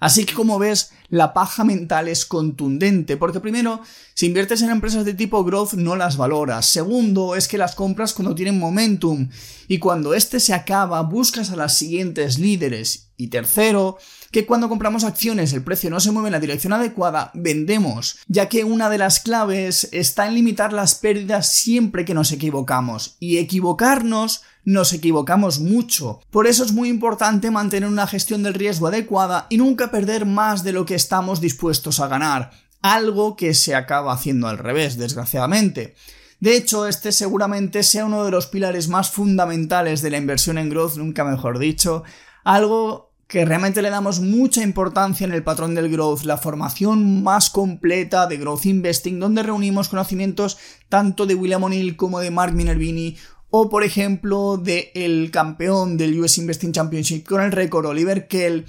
Así 0.00 0.24
que 0.24 0.34
como 0.34 0.58
ves, 0.58 0.92
la 1.08 1.32
paja 1.32 1.64
mental 1.64 2.06
es 2.06 2.24
contundente, 2.24 3.16
porque 3.16 3.40
primero, 3.40 3.80
si 4.14 4.26
inviertes 4.26 4.62
en 4.62 4.70
empresas 4.70 5.04
de 5.04 5.14
tipo 5.14 5.42
growth 5.42 5.72
no 5.72 5.96
las 5.96 6.16
valoras. 6.16 6.66
Segundo, 6.66 7.34
es 7.34 7.48
que 7.48 7.58
las 7.58 7.74
compras 7.74 8.12
cuando 8.12 8.34
tienen 8.34 8.58
momentum 8.58 9.28
y 9.66 9.78
cuando 9.78 10.14
este 10.14 10.38
se 10.38 10.54
acaba 10.54 11.02
buscas 11.02 11.50
a 11.50 11.56
las 11.56 11.74
siguientes 11.74 12.38
líderes. 12.38 13.08
Y 13.16 13.28
tercero, 13.28 13.98
que 14.30 14.46
cuando 14.46 14.68
compramos 14.68 15.02
acciones 15.02 15.52
el 15.52 15.64
precio 15.64 15.90
no 15.90 15.98
se 15.98 16.12
mueve 16.12 16.28
en 16.28 16.32
la 16.32 16.40
dirección 16.40 16.72
adecuada, 16.72 17.32
vendemos, 17.34 18.18
ya 18.28 18.48
que 18.48 18.62
una 18.62 18.90
de 18.90 18.98
las 18.98 19.18
claves 19.18 19.88
está 19.90 20.28
en 20.28 20.34
limitar 20.34 20.72
las 20.72 20.94
pérdidas 20.94 21.50
siempre 21.52 22.04
que 22.04 22.14
nos 22.14 22.30
equivocamos. 22.30 23.16
Y 23.18 23.38
equivocarnos 23.38 24.42
nos 24.64 24.92
equivocamos 24.92 25.60
mucho. 25.60 26.20
Por 26.30 26.46
eso 26.46 26.64
es 26.64 26.72
muy 26.72 26.88
importante 26.88 27.50
mantener 27.50 27.88
una 27.88 28.06
gestión 28.06 28.42
del 28.42 28.54
riesgo 28.54 28.86
adecuada 28.86 29.46
y 29.48 29.56
nunca 29.56 29.90
perder 29.90 30.26
más 30.26 30.64
de 30.64 30.72
lo 30.72 30.84
que 30.84 30.94
estamos 30.94 31.40
dispuestos 31.40 32.00
a 32.00 32.08
ganar. 32.08 32.50
Algo 32.82 33.36
que 33.36 33.54
se 33.54 33.74
acaba 33.74 34.12
haciendo 34.12 34.48
al 34.48 34.58
revés, 34.58 34.98
desgraciadamente. 34.98 35.94
De 36.40 36.56
hecho, 36.56 36.86
este 36.86 37.10
seguramente 37.10 37.82
sea 37.82 38.04
uno 38.04 38.24
de 38.24 38.30
los 38.30 38.46
pilares 38.46 38.88
más 38.88 39.10
fundamentales 39.10 40.02
de 40.02 40.10
la 40.10 40.18
inversión 40.18 40.58
en 40.58 40.70
growth, 40.70 40.96
nunca 40.96 41.24
mejor 41.24 41.58
dicho, 41.58 42.04
algo 42.44 43.08
que 43.26 43.44
realmente 43.44 43.82
le 43.82 43.90
damos 43.90 44.20
mucha 44.20 44.62
importancia 44.62 45.26
en 45.26 45.32
el 45.32 45.44
patrón 45.44 45.74
del 45.74 45.90
growth, 45.90 46.22
la 46.22 46.38
formación 46.38 47.22
más 47.22 47.50
completa 47.50 48.26
de 48.26 48.38
growth 48.38 48.64
investing, 48.64 49.20
donde 49.20 49.42
reunimos 49.42 49.90
conocimientos 49.90 50.56
tanto 50.88 51.26
de 51.26 51.34
William 51.34 51.62
O'Neill 51.62 51.96
como 51.96 52.20
de 52.20 52.30
Mark 52.30 52.54
Minervini, 52.54 53.18
o 53.50 53.68
por 53.68 53.84
ejemplo 53.84 54.56
de 54.56 54.90
el 54.94 55.30
campeón 55.30 55.96
del 55.96 56.18
US 56.20 56.38
Investing 56.38 56.72
Championship 56.72 57.26
con 57.26 57.42
el 57.42 57.52
récord 57.52 57.86
Oliver 57.86 58.28
Kell, 58.28 58.66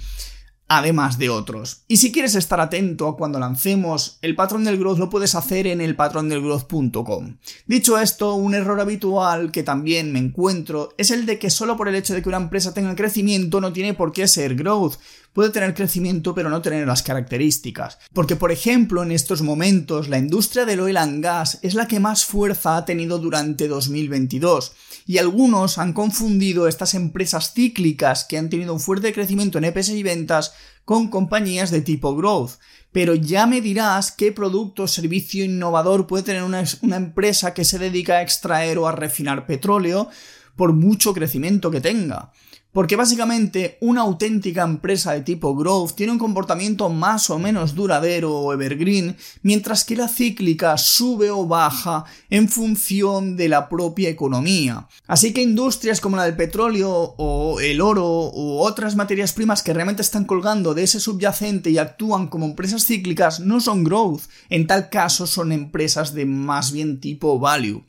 además 0.68 1.18
de 1.18 1.28
otros. 1.28 1.82
Y 1.88 1.96
si 1.96 2.12
quieres 2.12 2.36
estar 2.36 2.60
atento 2.60 3.08
a 3.08 3.16
cuando 3.16 3.40
lancemos 3.40 4.18
el 4.22 4.36
patrón 4.36 4.62
del 4.62 4.78
growth, 4.78 4.98
lo 4.98 5.10
puedes 5.10 5.34
hacer 5.34 5.66
en 5.66 5.80
el 5.80 5.96
patrondelgrowth.com. 5.96 7.38
Dicho 7.66 7.98
esto, 7.98 8.36
un 8.36 8.54
error 8.54 8.80
habitual 8.80 9.50
que 9.50 9.64
también 9.64 10.12
me 10.12 10.20
encuentro 10.20 10.90
es 10.96 11.10
el 11.10 11.26
de 11.26 11.40
que 11.40 11.50
solo 11.50 11.76
por 11.76 11.88
el 11.88 11.96
hecho 11.96 12.14
de 12.14 12.22
que 12.22 12.28
una 12.28 12.38
empresa 12.38 12.72
tenga 12.72 12.94
crecimiento 12.94 13.60
no 13.60 13.72
tiene 13.72 13.94
por 13.94 14.12
qué 14.12 14.28
ser 14.28 14.54
growth. 14.54 14.94
Puede 15.32 15.50
tener 15.50 15.74
crecimiento 15.74 16.34
pero 16.34 16.50
no 16.50 16.60
tener 16.60 16.86
las 16.86 17.02
características. 17.02 17.98
Porque 18.12 18.36
por 18.36 18.50
ejemplo 18.50 19.02
en 19.02 19.12
estos 19.12 19.42
momentos 19.42 20.08
la 20.08 20.18
industria 20.18 20.64
del 20.64 20.80
oil 20.80 20.96
and 20.96 21.22
gas 21.22 21.58
es 21.62 21.74
la 21.74 21.86
que 21.86 22.00
más 22.00 22.24
fuerza 22.24 22.76
ha 22.76 22.84
tenido 22.84 23.18
durante 23.18 23.68
2022 23.68 24.72
y 25.06 25.18
algunos 25.18 25.78
han 25.78 25.92
confundido 25.92 26.68
estas 26.68 26.94
empresas 26.94 27.52
cíclicas 27.52 28.24
que 28.24 28.38
han 28.38 28.50
tenido 28.50 28.72
un 28.72 28.80
fuerte 28.80 29.12
crecimiento 29.12 29.58
en 29.58 29.64
EPS 29.64 29.90
y 29.90 30.02
ventas 30.02 30.52
con 30.84 31.08
compañías 31.08 31.70
de 31.70 31.80
tipo 31.80 32.16
growth. 32.16 32.52
Pero 32.92 33.14
ya 33.14 33.46
me 33.46 33.60
dirás 33.60 34.10
qué 34.10 34.32
producto 34.32 34.84
o 34.84 34.88
servicio 34.88 35.44
innovador 35.44 36.06
puede 36.06 36.24
tener 36.24 36.42
una, 36.42 36.64
una 36.82 36.96
empresa 36.96 37.54
que 37.54 37.64
se 37.64 37.78
dedica 37.78 38.18
a 38.18 38.22
extraer 38.22 38.78
o 38.78 38.88
a 38.88 38.92
refinar 38.92 39.46
petróleo 39.46 40.08
por 40.56 40.72
mucho 40.72 41.14
crecimiento 41.14 41.70
que 41.70 41.80
tenga. 41.80 42.32
Porque 42.72 42.94
básicamente 42.94 43.78
una 43.80 44.02
auténtica 44.02 44.62
empresa 44.62 45.12
de 45.12 45.22
tipo 45.22 45.56
growth 45.56 45.94
tiene 45.96 46.12
un 46.12 46.20
comportamiento 46.20 46.88
más 46.88 47.28
o 47.28 47.38
menos 47.38 47.74
duradero 47.74 48.32
o 48.32 48.52
evergreen, 48.52 49.16
mientras 49.42 49.84
que 49.84 49.96
la 49.96 50.06
cíclica 50.06 50.78
sube 50.78 51.30
o 51.30 51.48
baja 51.48 52.04
en 52.28 52.48
función 52.48 53.36
de 53.36 53.48
la 53.48 53.68
propia 53.68 54.08
economía. 54.08 54.86
Así 55.08 55.32
que 55.32 55.42
industrias 55.42 56.00
como 56.00 56.16
la 56.16 56.24
del 56.24 56.36
petróleo 56.36 57.14
o 57.18 57.58
el 57.58 57.80
oro 57.80 58.30
u 58.32 58.60
otras 58.60 58.94
materias 58.94 59.32
primas 59.32 59.64
que 59.64 59.74
realmente 59.74 60.02
están 60.02 60.24
colgando 60.24 60.72
de 60.72 60.84
ese 60.84 61.00
subyacente 61.00 61.70
y 61.70 61.78
actúan 61.78 62.28
como 62.28 62.46
empresas 62.46 62.86
cíclicas 62.86 63.40
no 63.40 63.60
son 63.60 63.82
growth, 63.82 64.22
en 64.48 64.68
tal 64.68 64.90
caso 64.90 65.26
son 65.26 65.50
empresas 65.50 66.14
de 66.14 66.24
más 66.24 66.70
bien 66.70 67.00
tipo 67.00 67.40
value. 67.40 67.84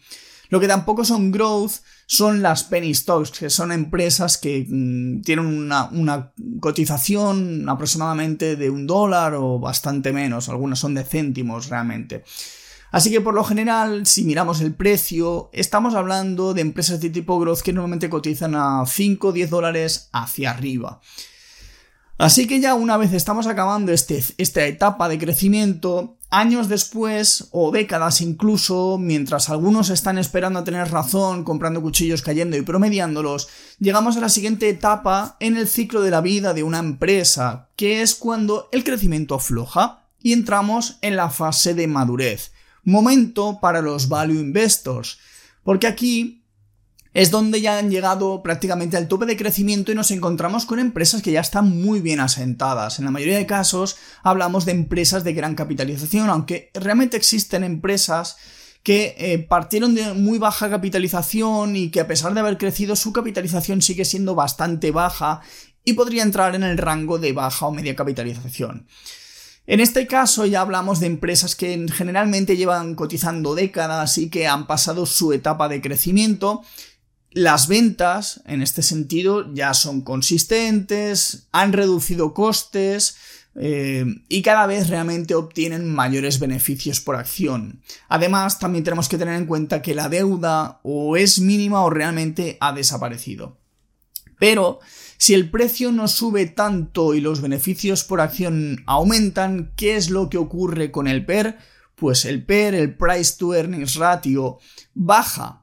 Lo 0.50 0.59
que 0.59 0.67
tampoco 0.67 1.05
son 1.05 1.31
growth 1.31 1.71
son 2.12 2.41
las 2.41 2.65
penny 2.65 2.94
stocks, 2.94 3.32
que 3.32 3.50
son 3.50 3.72
empresas 3.72 4.38
que 4.38 4.65
mm, 4.68 5.22
tienen 5.22 5.46
una, 5.46 6.34
cotización 6.60 7.70
aproximadamente 7.70 8.58
de 8.58 8.70
un 8.70 8.86
dólar 8.86 9.34
o 9.36 9.60
bastante 9.60 10.12
menos, 10.12 10.50
algunas 10.50 10.77
son 10.77 10.94
de 10.94 11.06
céntimos 11.06 11.70
realmente. 11.70 12.25
Así 12.91 13.12
que 13.12 13.22
por 13.22 13.34
lo 13.34 13.46
general, 13.46 14.06
si 14.06 14.25
miramos 14.25 14.60
el 14.60 14.74
precio, 14.74 15.50
estamos 15.53 15.96
hablando 15.96 16.53
de 16.53 16.60
empresas 16.60 17.00
de 17.00 17.12
tipo 17.12 17.39
growth 17.39 17.62
que 17.62 17.72
normalmente 17.72 18.10
cotizan 18.10 18.56
a 18.56 18.84
5 18.86 19.30
o 19.30 19.32
10 19.32 19.50
dólares 19.50 20.10
hacia 20.12 20.51
arriba. 20.51 21.00
Así 22.18 22.46
que 22.46 22.60
ya 22.60 22.74
una 22.74 22.98
vez 22.98 23.13
estamos 23.13 23.48
acabando 23.48 23.94
este, 23.94 24.22
esta 24.38 24.65
etapa 24.65 25.08
de 25.08 25.18
crecimiento, 25.18 26.18
años 26.31 26.69
después 26.69 27.50
o 27.51 27.71
décadas 27.71 28.21
incluso, 28.21 28.97
mientras 28.97 29.50
algunos 29.50 29.89
están 29.89 30.17
esperando 30.17 30.59
a 30.59 30.63
tener 30.63 30.89
razón, 30.89 31.43
comprando 31.43 31.81
cuchillos 31.81 32.21
cayendo 32.21 32.57
y 32.57 32.61
promediándolos, 32.61 33.50
llegamos 33.79 34.17
a 34.17 34.21
la 34.21 34.29
siguiente 34.29 34.69
etapa 34.69 35.35
en 35.39 35.57
el 35.57 35.67
ciclo 35.67 36.01
de 36.01 36.11
la 36.11 36.21
vida 36.21 36.53
de 36.53 36.63
una 36.63 36.79
empresa, 36.79 37.69
que 37.75 38.01
es 38.01 38.15
cuando 38.15 38.69
el 38.71 38.83
crecimiento 38.83 39.35
afloja 39.35 40.07
y 40.19 40.33
entramos 40.33 40.97
en 41.01 41.17
la 41.17 41.29
fase 41.29 41.73
de 41.73 41.88
madurez. 41.88 42.53
Momento 42.83 43.59
para 43.61 43.81
los 43.81 44.07
value 44.07 44.39
investors, 44.39 45.19
porque 45.63 45.85
aquí 45.85 46.40
es 47.13 47.30
donde 47.30 47.60
ya 47.60 47.77
han 47.77 47.89
llegado 47.89 48.41
prácticamente 48.41 48.96
al 48.98 49.08
tope 49.08 49.25
de 49.25 49.36
crecimiento 49.36 49.91
y 49.91 49.96
nos 49.96 50.12
encontramos 50.12 50.65
con 50.65 50.80
empresas 50.80 51.22
que 51.22 51.32
ya 51.32 51.41
están 51.41 51.82
muy 51.82 52.00
bien 52.00 52.20
asentadas. 52.20 53.00
En 53.00 53.06
la 53.06 53.12
mayoría 53.12 53.38
de 53.38 53.46
casos 53.46 53.98
hablamos 54.24 54.65
de 54.65 54.72
empresas 54.72 55.24
de 55.24 55.34
gran 55.34 55.56
capitalización, 55.56 56.30
aunque 56.30 56.72
realmente 56.74 57.18
existen 57.18 57.63
empresas 57.63 58.38
que 58.84 59.15
eh, 59.18 59.39
partieron 59.39 59.94
de 59.94 60.13
muy 60.13 60.39
baja 60.39 60.70
capitalización 60.70 61.75
y 61.75 61.89
que 61.89 62.00
a 62.00 62.08
pesar 62.08 62.34
de 62.34 62.39
haber 62.39 62.58
crecido 62.58 62.96
su 62.96 63.13
capitalización 63.13 63.82
sigue 63.82 64.06
siendo 64.06 64.34
bastante 64.34 64.91
baja 64.91 65.41
y 65.84 65.94
podría 65.94 66.24
entrar 66.24 66.56
en 66.56 66.63
el 66.63 66.77
rango 66.77 67.20
de 67.20 67.34
baja 67.34 67.68
o 67.68 67.72
media 67.72 67.96
capitalización. 67.96 68.88
En 69.68 69.80
este 69.80 70.08
caso 70.08 70.46
ya 70.46 70.62
hablamos 70.62 71.00
de 71.00 71.08
empresas 71.08 71.56
que 71.56 71.86
generalmente 71.94 72.58
llevan 72.58 72.96
cotizando 72.96 73.53
décadas 73.53 74.18
y 74.18 74.30
que 74.30 74.48
han 74.48 74.65
pasado 74.65 75.06
su 75.06 75.34
etapa 75.34 75.70
de 75.70 75.82
crecimiento 75.82 76.63
las 77.31 77.67
ventas, 77.67 78.41
en 78.45 78.61
este 78.61 78.81
sentido, 78.81 79.53
ya 79.53 79.73
son 79.73 80.01
consistentes, 80.01 81.47
han 81.51 81.71
reducido 81.71 82.33
costes 82.33 83.15
eh, 83.55 84.05
y 84.29 84.41
cada 84.41 84.65
vez 84.67 84.89
realmente 84.89 85.35
obtienen 85.35 85.93
mayores 85.93 86.39
beneficios 86.39 87.00
por 87.00 87.15
acción. 87.15 87.81
Además, 88.09 88.59
también 88.59 88.83
tenemos 88.83 89.09
que 89.09 89.17
tener 89.17 89.35
en 89.35 89.45
cuenta 89.45 89.81
que 89.81 89.95
la 89.95 90.09
deuda 90.09 90.79
o 90.83 91.15
es 91.15 91.39
mínima 91.39 91.81
o 91.83 91.89
realmente 91.89 92.57
ha 92.59 92.73
desaparecido. 92.73 93.57
Pero, 94.39 94.79
si 95.17 95.33
el 95.33 95.51
precio 95.51 95.91
no 95.91 96.07
sube 96.07 96.47
tanto 96.47 97.13
y 97.13 97.21
los 97.21 97.41
beneficios 97.41 98.03
por 98.03 98.21
acción 98.21 98.83
aumentan, 98.88 99.71
¿qué 99.75 99.95
es 99.95 100.09
lo 100.09 100.29
que 100.29 100.38
ocurre 100.38 100.91
con 100.91 101.07
el 101.07 101.25
PER? 101.25 101.57
Pues 101.95 102.25
el 102.25 102.43
PER, 102.43 102.73
el 102.73 102.95
Price 102.95 103.35
to 103.38 103.53
Earnings 103.53 103.95
Ratio, 103.95 104.57
baja. 104.95 105.61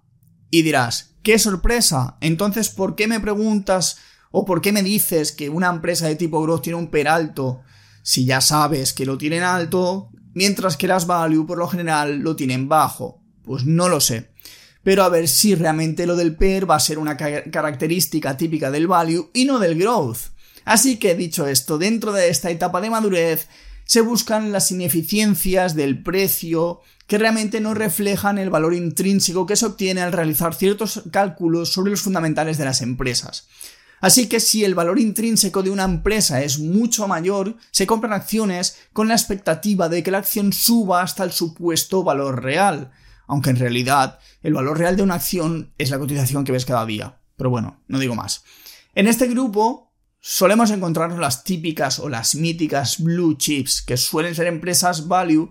Y 0.51 0.63
dirás, 0.63 1.09
¡Qué 1.29 1.39
sorpresa! 1.39 2.17
Entonces, 2.23 2.71
¿por 2.71 2.95
qué 2.95 3.07
me 3.07 3.21
preguntas 3.21 3.99
o 4.31 4.47
por 4.47 4.63
qué 4.63 4.73
me 4.73 4.83
dices 4.83 5.31
que 5.31 5.51
una 5.51 5.69
empresa 5.69 6.07
de 6.07 6.17
tipo 6.17 6.41
growth 6.41 6.63
tiene 6.63 6.79
un 6.79 6.91
PER 6.91 7.09
alto 7.09 7.61
si 8.03 8.25
ya 8.25 8.41
sabes 8.41 8.95
que 8.95 9.05
lo 9.05 9.19
tienen 9.19 9.43
alto, 9.43 10.09
mientras 10.33 10.79
que 10.79 10.87
las 10.87 11.07
value 11.07 11.47
por 11.47 11.59
lo 11.59 11.69
general 11.69 12.21
lo 12.21 12.35
tienen 12.35 12.67
bajo? 12.67 13.21
Pues 13.43 13.67
no 13.67 13.91
lo 13.91 14.01
sé. 14.01 14.31
Pero 14.83 15.03
a 15.03 15.11
ver 15.11 15.29
si 15.29 15.55
realmente 15.55 16.07
lo 16.07 16.17
del 16.17 16.35
PER 16.35 16.71
va 16.71 16.77
a 16.77 16.81
ser 16.81 16.99
una 16.99 17.19
característica 17.19 18.37
típica 18.39 18.71
del 18.71 18.87
value 18.87 19.31
y 19.35 19.45
no 19.45 19.59
del 19.59 19.79
growth. 19.79 20.31
Así 20.65 20.97
que 20.97 21.15
dicho 21.15 21.47
esto, 21.47 21.77
dentro 21.77 22.13
de 22.13 22.31
esta 22.31 22.51
etapa 22.51 22.81
de 22.81 22.89
madurez 22.89 23.49
se 23.85 24.01
buscan 24.01 24.51
las 24.51 24.71
ineficiencias 24.71 25.75
del 25.75 26.03
precio 26.03 26.81
que 27.09 27.19
realmente 27.19 27.61
no 27.61 27.73
reflejan 27.73 28.39
el 28.39 28.51
valor 28.51 28.75
intrínseco 28.75 29.47
que 29.47 29.57
se 29.57 29.65
obtiene 29.65 30.03
al 30.03 30.13
realizar 30.13 30.55
ciertos 30.55 31.03
cálculos 31.11 31.73
sobre 31.73 31.91
los 31.91 32.03
fundamentales 32.03 32.59
de 32.59 32.67
las 32.67 32.83
empresas. 32.83 33.49
Así 34.01 34.29
que 34.29 34.41
si 34.41 34.63
el 34.63 34.75
valor 34.75 35.01
intrínseco 35.01 35.63
de 35.63 35.71
una 35.71 35.85
empresa 35.85 36.43
es 36.43 36.59
mucho 36.59 37.09
mayor, 37.09 37.57
se 37.71 37.87
compran 37.87 38.13
acciones 38.13 38.77
con 38.93 39.09
la 39.09 39.15
expectativa 39.15 39.89
de 39.89 40.03
que 40.03 40.11
la 40.11 40.19
acción 40.19 40.53
suba 40.53 41.03
hasta 41.03 41.25
el 41.25 41.33
supuesto 41.33 42.05
valor 42.05 42.43
real, 42.43 42.93
aunque 43.27 43.51
en 43.51 43.57
realidad 43.57 44.19
el 44.43 44.53
valor 44.53 44.79
real 44.79 44.95
de 44.95 45.03
una 45.03 45.15
acción 45.15 45.73
es 45.79 45.89
la 45.89 45.99
cotización 45.99 46.45
que 46.45 46.53
ves 46.53 46.67
cada 46.67 46.85
día. 46.85 47.21
Pero 47.37 47.49
bueno, 47.49 47.81
no 47.89 47.99
digo 47.99 48.15
más. 48.15 48.45
En 48.95 49.07
este 49.07 49.29
grupo 49.29 49.95
solemos 50.21 50.71
encontrar 50.71 51.11
las 51.13 51.43
típicas 51.43 52.01
o 52.01 52.11
las 52.11 52.35
míticas 52.35 53.03
blue 53.03 53.39
chips, 53.39 53.81
que 53.81 53.97
suelen 53.97 54.35
ser 54.35 54.47
empresas 54.47 55.09
value 55.09 55.51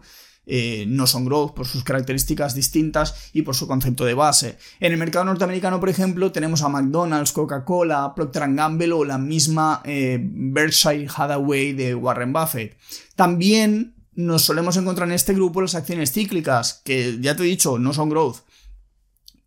eh, 0.49 0.85
no 0.87 1.05
son 1.07 1.25
growth 1.25 1.53
por 1.53 1.67
sus 1.67 1.83
características 1.83 2.55
distintas 2.55 3.29
y 3.33 3.41
por 3.41 3.53
su 3.53 3.67
concepto 3.67 4.05
de 4.05 4.13
base. 4.13 4.57
En 4.79 4.93
el 4.93 4.97
mercado 4.97 5.25
norteamericano, 5.25 5.79
por 5.81 5.89
ejemplo, 5.89 6.31
tenemos 6.31 6.61
a 6.61 6.69
McDonald's, 6.69 7.33
Coca-Cola, 7.33 8.13
Procter 8.15 8.53
Gamble 8.53 8.93
o 8.93 9.03
la 9.03 9.17
misma 9.17 9.81
eh, 9.83 10.17
Berkshire 10.21 11.07
Hathaway 11.13 11.73
de 11.73 11.93
Warren 11.93 12.31
Buffett. 12.31 12.77
También 13.15 13.95
nos 14.13 14.43
solemos 14.43 14.77
encontrar 14.77 15.09
en 15.09 15.15
este 15.15 15.33
grupo 15.33 15.61
las 15.61 15.75
acciones 15.75 16.13
cíclicas, 16.13 16.81
que 16.85 17.17
ya 17.19 17.35
te 17.35 17.43
he 17.43 17.47
dicho, 17.47 17.77
no 17.77 17.93
son 17.93 18.09
growth. 18.09 18.37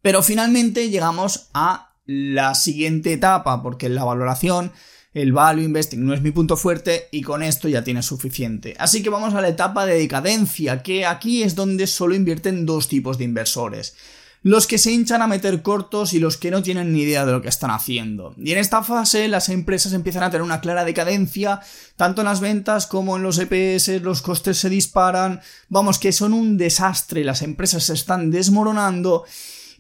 Pero 0.03 0.23
finalmente 0.23 0.91
llegamos 0.91 1.49
a 1.55 1.95
la 2.05 2.55
siguiente 2.55 3.13
etapa, 3.13 3.63
porque 3.63 3.89
la 3.89 4.05
valoración 4.05 4.73
el 5.13 5.33
value 5.33 5.65
investing 5.65 6.05
no 6.05 6.15
es 6.15 6.23
mi 6.23 6.31
punto 6.31 6.57
fuerte 6.57 7.09
y 7.11 7.23
con 7.23 7.43
esto 7.43 7.69
ya 7.69 7.83
tienes 7.83 8.07
suficiente. 8.07 8.77
Así 8.79 9.03
que 9.03 9.11
vamos 9.11 9.35
a 9.35 9.41
la 9.41 9.49
etapa 9.49 9.87
de 9.87 9.99
decadencia, 9.99 10.83
que 10.83 11.05
aquí 11.05 11.43
es 11.43 11.55
donde 11.55 11.87
solo 11.87 12.15
invierten 12.15 12.65
dos 12.67 12.89
tipos 12.89 13.19
de 13.19 13.25
inversores. 13.25 13.97
Los 14.43 14.67
que 14.67 14.79
se 14.79 14.91
hinchan 14.91 15.21
a 15.21 15.27
meter 15.27 15.61
cortos 15.61 16.15
y 16.15 16.19
los 16.19 16.39
que 16.39 16.51
no 16.51 16.63
tienen 16.63 16.93
ni 16.93 17.03
idea 17.03 17.27
de 17.27 17.33
lo 17.33 17.43
que 17.43 17.51
están 17.51 17.71
haciendo. 17.71 18.35
Y 18.39 18.53
en 18.53 18.59
esta 18.59 18.83
fase 18.83 19.29
las 19.29 19.51
empresas 19.51 19.93
empiezan 19.93 20.23
a 20.23 20.31
tener 20.31 20.43
una 20.43 20.63
clara 20.63 20.87
decadencia, 20.87 21.61
tanto 21.97 22.23
en 22.23 22.27
las 22.27 22.41
ventas 22.41 22.87
como 22.87 23.17
en 23.17 23.23
los 23.23 23.39
EPS, 23.39 24.01
los 24.01 24.23
costes 24.23 24.57
se 24.57 24.71
disparan, 24.71 25.43
vamos 25.69 25.99
que 25.99 26.13
son 26.13 26.33
un 26.33 26.57
desastre, 26.57 27.23
las 27.23 27.43
empresas 27.43 27.85
se 27.85 27.93
están 27.93 28.31
desmoronando 28.31 29.25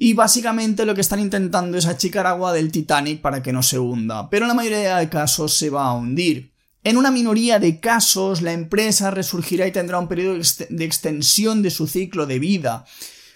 y 0.02 0.14
básicamente 0.14 0.86
lo 0.86 0.94
que 0.94 1.02
están 1.02 1.20
intentando 1.20 1.76
es 1.76 1.84
achicar 1.84 2.26
agua 2.26 2.54
del 2.54 2.72
Titanic 2.72 3.20
para 3.20 3.42
que 3.42 3.52
no 3.52 3.62
se 3.62 3.78
hunda, 3.78 4.30
pero 4.30 4.46
en 4.46 4.48
la 4.48 4.54
mayoría 4.54 4.96
de 4.96 5.10
casos 5.10 5.52
se 5.52 5.68
va 5.68 5.84
a 5.84 5.92
hundir. 5.92 6.54
En 6.82 6.96
una 6.96 7.10
minoría 7.10 7.58
de 7.58 7.80
casos 7.80 8.40
la 8.40 8.54
empresa 8.54 9.10
resurgirá 9.10 9.66
y 9.66 9.72
tendrá 9.72 9.98
un 9.98 10.08
periodo 10.08 10.38
de 10.70 10.84
extensión 10.86 11.60
de 11.60 11.68
su 11.68 11.86
ciclo 11.86 12.24
de 12.24 12.38
vida, 12.38 12.86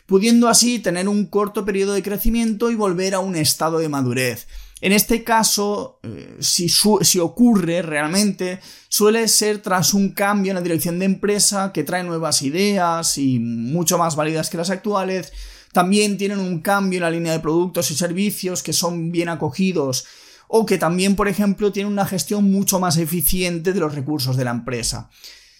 pudiendo 0.07 0.49
así 0.49 0.79
tener 0.79 1.07
un 1.07 1.27
corto 1.27 1.67
periodo 1.67 1.93
de 1.93 2.03
crecimiento 2.03 2.71
y 2.71 2.77
volver 2.77 3.15
a 3.15 3.19
un 3.19 3.37
estado 3.37 3.79
de 3.79 3.91
madurez. 3.91 4.47
En 4.81 4.93
este 4.93 5.23
caso, 5.23 6.01
eh, 6.03 6.37
si, 6.41 6.71
si, 6.71 7.19
ocurre 7.19 7.83
realmente, 7.83 8.61
suele 8.89 9.29
ser 9.29 9.59
tras 9.59 9.93
un 9.93 10.13
cambio 10.13 10.53
en 10.53 10.57
la 10.57 10.63
dirección 10.63 10.99
de 10.99 11.05
empresa 11.05 11.73
que 11.75 11.85
trae 11.85 12.05
nuevas 12.05 12.41
ideas 12.41 13.19
y 13.19 13.39
mucho 13.39 13.99
más 13.99 14.17
válidas 14.17 14.49
que 14.49 14.57
las 14.57 14.71
actuales, 14.71 15.31
también 15.75 16.17
tienen 16.17 16.39
un 16.39 16.61
cambio 16.61 16.99
en 16.99 17.03
la 17.03 17.11
línea 17.11 17.33
de 17.33 17.41
productos 17.41 17.91
y 17.91 17.97
servicios 17.97 18.63
que 18.63 18.73
son 18.73 19.11
bien 19.11 19.29
acogidos 19.29 20.07
o 20.47 20.65
que 20.65 20.79
también, 20.79 21.17
por 21.17 21.27
ejemplo, 21.27 21.73
tienen 21.73 21.93
una 21.93 22.07
gestión 22.07 22.51
mucho 22.51 22.79
más 22.79 22.97
eficiente 22.97 23.73
de 23.73 23.81
los 23.81 23.93
recursos 23.93 24.37
de 24.37 24.45
la 24.45 24.53
empresa. 24.53 25.11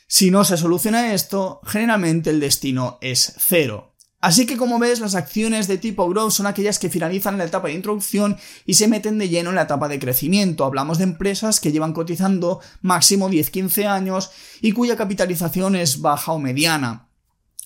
Si 0.07 0.31
no 0.31 0.45
se 0.45 0.57
soluciona 0.57 1.15
esto, 1.15 1.61
generalmente 1.65 2.31
el 2.31 2.39
destino 2.39 2.97
es 3.01 3.35
cero. 3.39 3.97
Así 4.21 4.47
que 4.47 4.57
como 4.57 4.79
ves, 4.79 5.01
las 5.01 5.17
acciones 5.17 5.67
de 5.67 5.79
tipo 5.79 6.09
growth 6.09 6.31
son 6.31 6.47
aquellas 6.47 6.79
que 6.79 6.91
finalizan 6.91 7.37
la 7.37 7.45
etapa 7.45 7.67
de 7.67 7.75
introducción 7.75 8.37
y 8.65 8.75
se 8.75 8.87
meten 8.87 9.19
de 9.19 9.29
lleno 9.29 9.51
en 9.51 9.57
la 9.57 9.63
etapa 9.63 9.89
de 9.89 9.99
crecimiento. 9.99 10.65
Hablamos 10.65 10.99
de 10.99 11.05
empresas 11.05 11.59
que 11.59 11.73
llevan 11.73 11.93
cotizando 11.93 12.61
máximo 12.83 13.29
10-15 13.29 13.87
años 13.87 14.31
y 14.63 14.71
cuya 14.71 14.97
capitalización 14.97 15.75
es 15.75 16.01
baja 16.01 16.31
o 16.31 16.39
mediana 16.39 17.09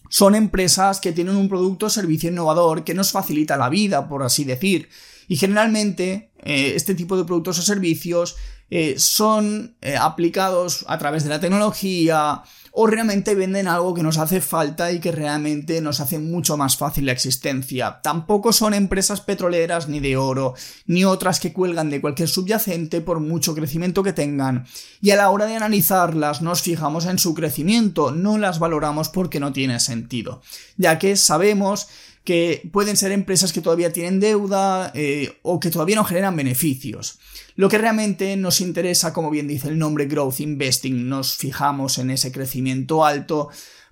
son 0.09 0.35
empresas 0.35 1.01
que 1.01 1.13
tienen 1.13 1.37
un 1.37 1.49
producto 1.49 1.87
o 1.87 1.91
servicio 1.91 2.31
innovador 2.31 2.85
que 2.85 2.95
nos 2.95 3.13
facilita 3.13 3.57
la 3.57 3.69
vida, 3.69 4.09
por 4.09 4.23
así 4.23 4.45
decir. 4.45 4.89
Y 5.29 5.37
generalmente 5.37 6.31
eh, 6.43 6.73
este 6.75 6.95
tipo 6.95 7.17
de 7.17 7.25
productos 7.25 7.59
o 7.59 7.63
servicios 7.63 8.37
eh, 8.71 8.95
son 8.99 9.77
eh, 9.81 9.97
aplicados 9.97 10.85
a 10.89 10.99
través 10.99 11.25
de 11.25 11.31
la 11.31 11.41
tecnología 11.41 12.43
o 12.73 12.87
realmente 12.87 13.35
venden 13.35 13.69
algo 13.69 13.95
que 13.95 14.03
nos 14.03 14.19
hace 14.19 14.41
falta 14.41 14.93
y 14.93 15.01
que 15.01 15.13
realmente 15.13 15.81
nos 15.81 16.01
hace 16.01 16.19
mucho 16.19 16.57
más 16.57 16.77
fácil 16.77 17.07
la 17.07 17.13
existencia. 17.13 18.01
Tampoco 18.03 18.53
son 18.53 18.75
empresas 18.75 19.21
petroleras 19.21 19.89
ni 19.89 20.01
de 20.01 20.17
oro, 20.17 20.55
ni 20.87 21.05
otras 21.05 21.41
que 21.41 21.53
cuelgan 21.53 21.91
de 21.91 22.01
cualquier 22.01 22.29
subyacente 22.29 23.01
por 23.01 23.21
mucho 23.21 23.55
crecimiento 23.55 24.03
que 24.03 24.13
tengan. 24.13 24.67
Y 25.01 25.11
a 25.11 25.17
la 25.17 25.31
hora 25.31 25.47
de 25.47 25.57
analizarlas 25.57 26.43
nos 26.43 26.63
fijamos 26.63 27.07
en 27.07 27.19
su 27.19 27.35
crecimiento, 27.35 28.11
no 28.11 28.39
las 28.39 28.59
valoramos 28.59 29.09
porque 29.09 29.41
no 29.41 29.53
tiene 29.53 29.81
sentido, 29.81 30.43
ya 30.77 30.99
que 30.99 31.17
sabemos 31.17 31.89
que 32.29 32.69
pueden 32.73 32.99
ser 32.99 33.11
empresas 33.13 33.55
que 33.55 33.63
todavía 33.63 33.91
tienen 33.91 34.21
deuda 34.21 34.93
eh, 34.95 35.39
o 35.41 35.59
que 35.59 35.71
todavía 35.71 35.97
no 35.97 36.05
generan 36.05 36.37
beneficios. 36.37 37.19
Lo 37.57 37.71
que 37.71 37.79
realmente 37.79 38.37
nos 38.37 38.61
interesa, 38.61 39.15
como 39.15 39.31
bien 39.31 39.49
dice 39.49 39.69
el 39.69 39.79
nombre 39.79 40.05
Growth 40.05 40.41
Investing, 40.41 41.09
nos 41.09 41.37
fijamos 41.39 41.97
en 41.97 42.11
ese 42.11 42.31
crecimiento 42.31 42.58
alto 43.05 43.49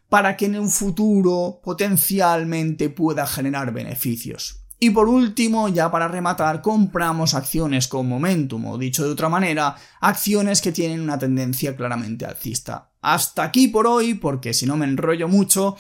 para 0.08 0.36
que 0.36 0.46
en 0.46 0.58
un 0.58 0.70
futuro 0.70 1.60
potencialmente 1.62 2.90
pueda 2.90 3.26
generar 3.26 3.72
beneficios. 3.72 4.62
Y 4.78 4.90
por 4.90 5.08
último, 5.08 5.68
ya 5.68 5.90
para 5.90 6.06
rematar, 6.06 6.60
compramos 6.60 7.34
acciones 7.34 7.88
con 7.88 8.08
momentum, 8.08 8.66
o 8.66 8.78
dicho 8.78 9.04
de 9.04 9.10
otra 9.10 9.28
manera, 9.28 9.74
acciones 10.00 10.60
que 10.60 10.72
tienen 10.72 11.00
una 11.00 11.18
tendencia 11.18 11.74
claramente 11.74 12.26
alcista. 12.26 12.90
Hasta 13.00 13.42
aquí 13.42 13.68
por 13.68 13.86
hoy, 13.86 14.14
porque 14.14 14.52
si 14.52 14.66
no 14.66 14.76
me 14.76 14.84
enrollo 14.84 15.28
mucho, 15.28 15.76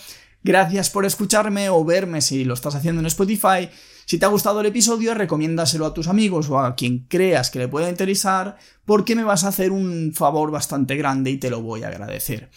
Gracias 0.46 0.90
por 0.90 1.04
escucharme 1.04 1.70
o 1.70 1.84
verme 1.84 2.20
si 2.20 2.44
lo 2.44 2.54
estás 2.54 2.76
haciendo 2.76 3.00
en 3.00 3.06
Spotify. 3.06 3.68
Si 4.06 4.18
te 4.18 4.24
ha 4.24 4.28
gustado 4.28 4.60
el 4.60 4.66
episodio, 4.66 5.14
recomiéndaselo 5.14 5.84
a 5.84 5.92
tus 5.92 6.06
amigos 6.06 6.48
o 6.48 6.60
a 6.60 6.76
quien 6.76 7.06
creas 7.08 7.50
que 7.50 7.58
le 7.58 7.66
pueda 7.66 7.90
interesar, 7.90 8.56
porque 8.84 9.16
me 9.16 9.24
vas 9.24 9.42
a 9.42 9.48
hacer 9.48 9.72
un 9.72 10.12
favor 10.14 10.52
bastante 10.52 10.94
grande 10.94 11.32
y 11.32 11.38
te 11.38 11.50
lo 11.50 11.60
voy 11.60 11.82
a 11.82 11.88
agradecer. 11.88 12.48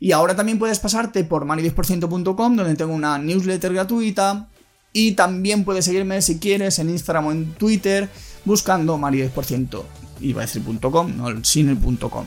Y 0.00 0.12
ahora 0.12 0.34
también 0.34 0.58
puedes 0.58 0.80
pasarte 0.80 1.22
por 1.24 1.44
mani10%.com, 1.44 2.56
donde 2.56 2.74
tengo 2.74 2.94
una 2.94 3.18
newsletter 3.18 3.74
gratuita. 3.74 4.48
Y 4.94 5.12
también 5.12 5.64
puedes 5.64 5.84
seguirme 5.84 6.22
si 6.22 6.38
quieres 6.38 6.78
en 6.78 6.88
Instagram 6.88 7.26
o 7.26 7.32
en 7.32 7.52
Twitter 7.52 8.08
buscando 8.46 8.96
mari10%. 8.96 9.82
Iba 10.22 10.40
a 10.40 10.46
decir 10.46 10.62
.com, 10.80 11.16
no 11.16 11.44
sin 11.44 11.68
el 11.68 11.78
.com. 11.78 12.24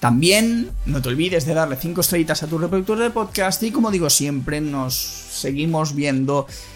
También 0.00 0.70
no 0.86 1.02
te 1.02 1.10
olvides 1.10 1.44
de 1.44 1.52
darle 1.52 1.76
5 1.76 2.00
estrellitas 2.00 2.42
a 2.42 2.46
tu 2.46 2.56
reproductor 2.56 2.98
de 2.98 3.10
podcast 3.10 3.62
y 3.62 3.70
como 3.70 3.90
digo 3.90 4.08
siempre 4.10 4.60
nos 4.60 4.94
seguimos 4.94 5.94
viendo 5.94 6.46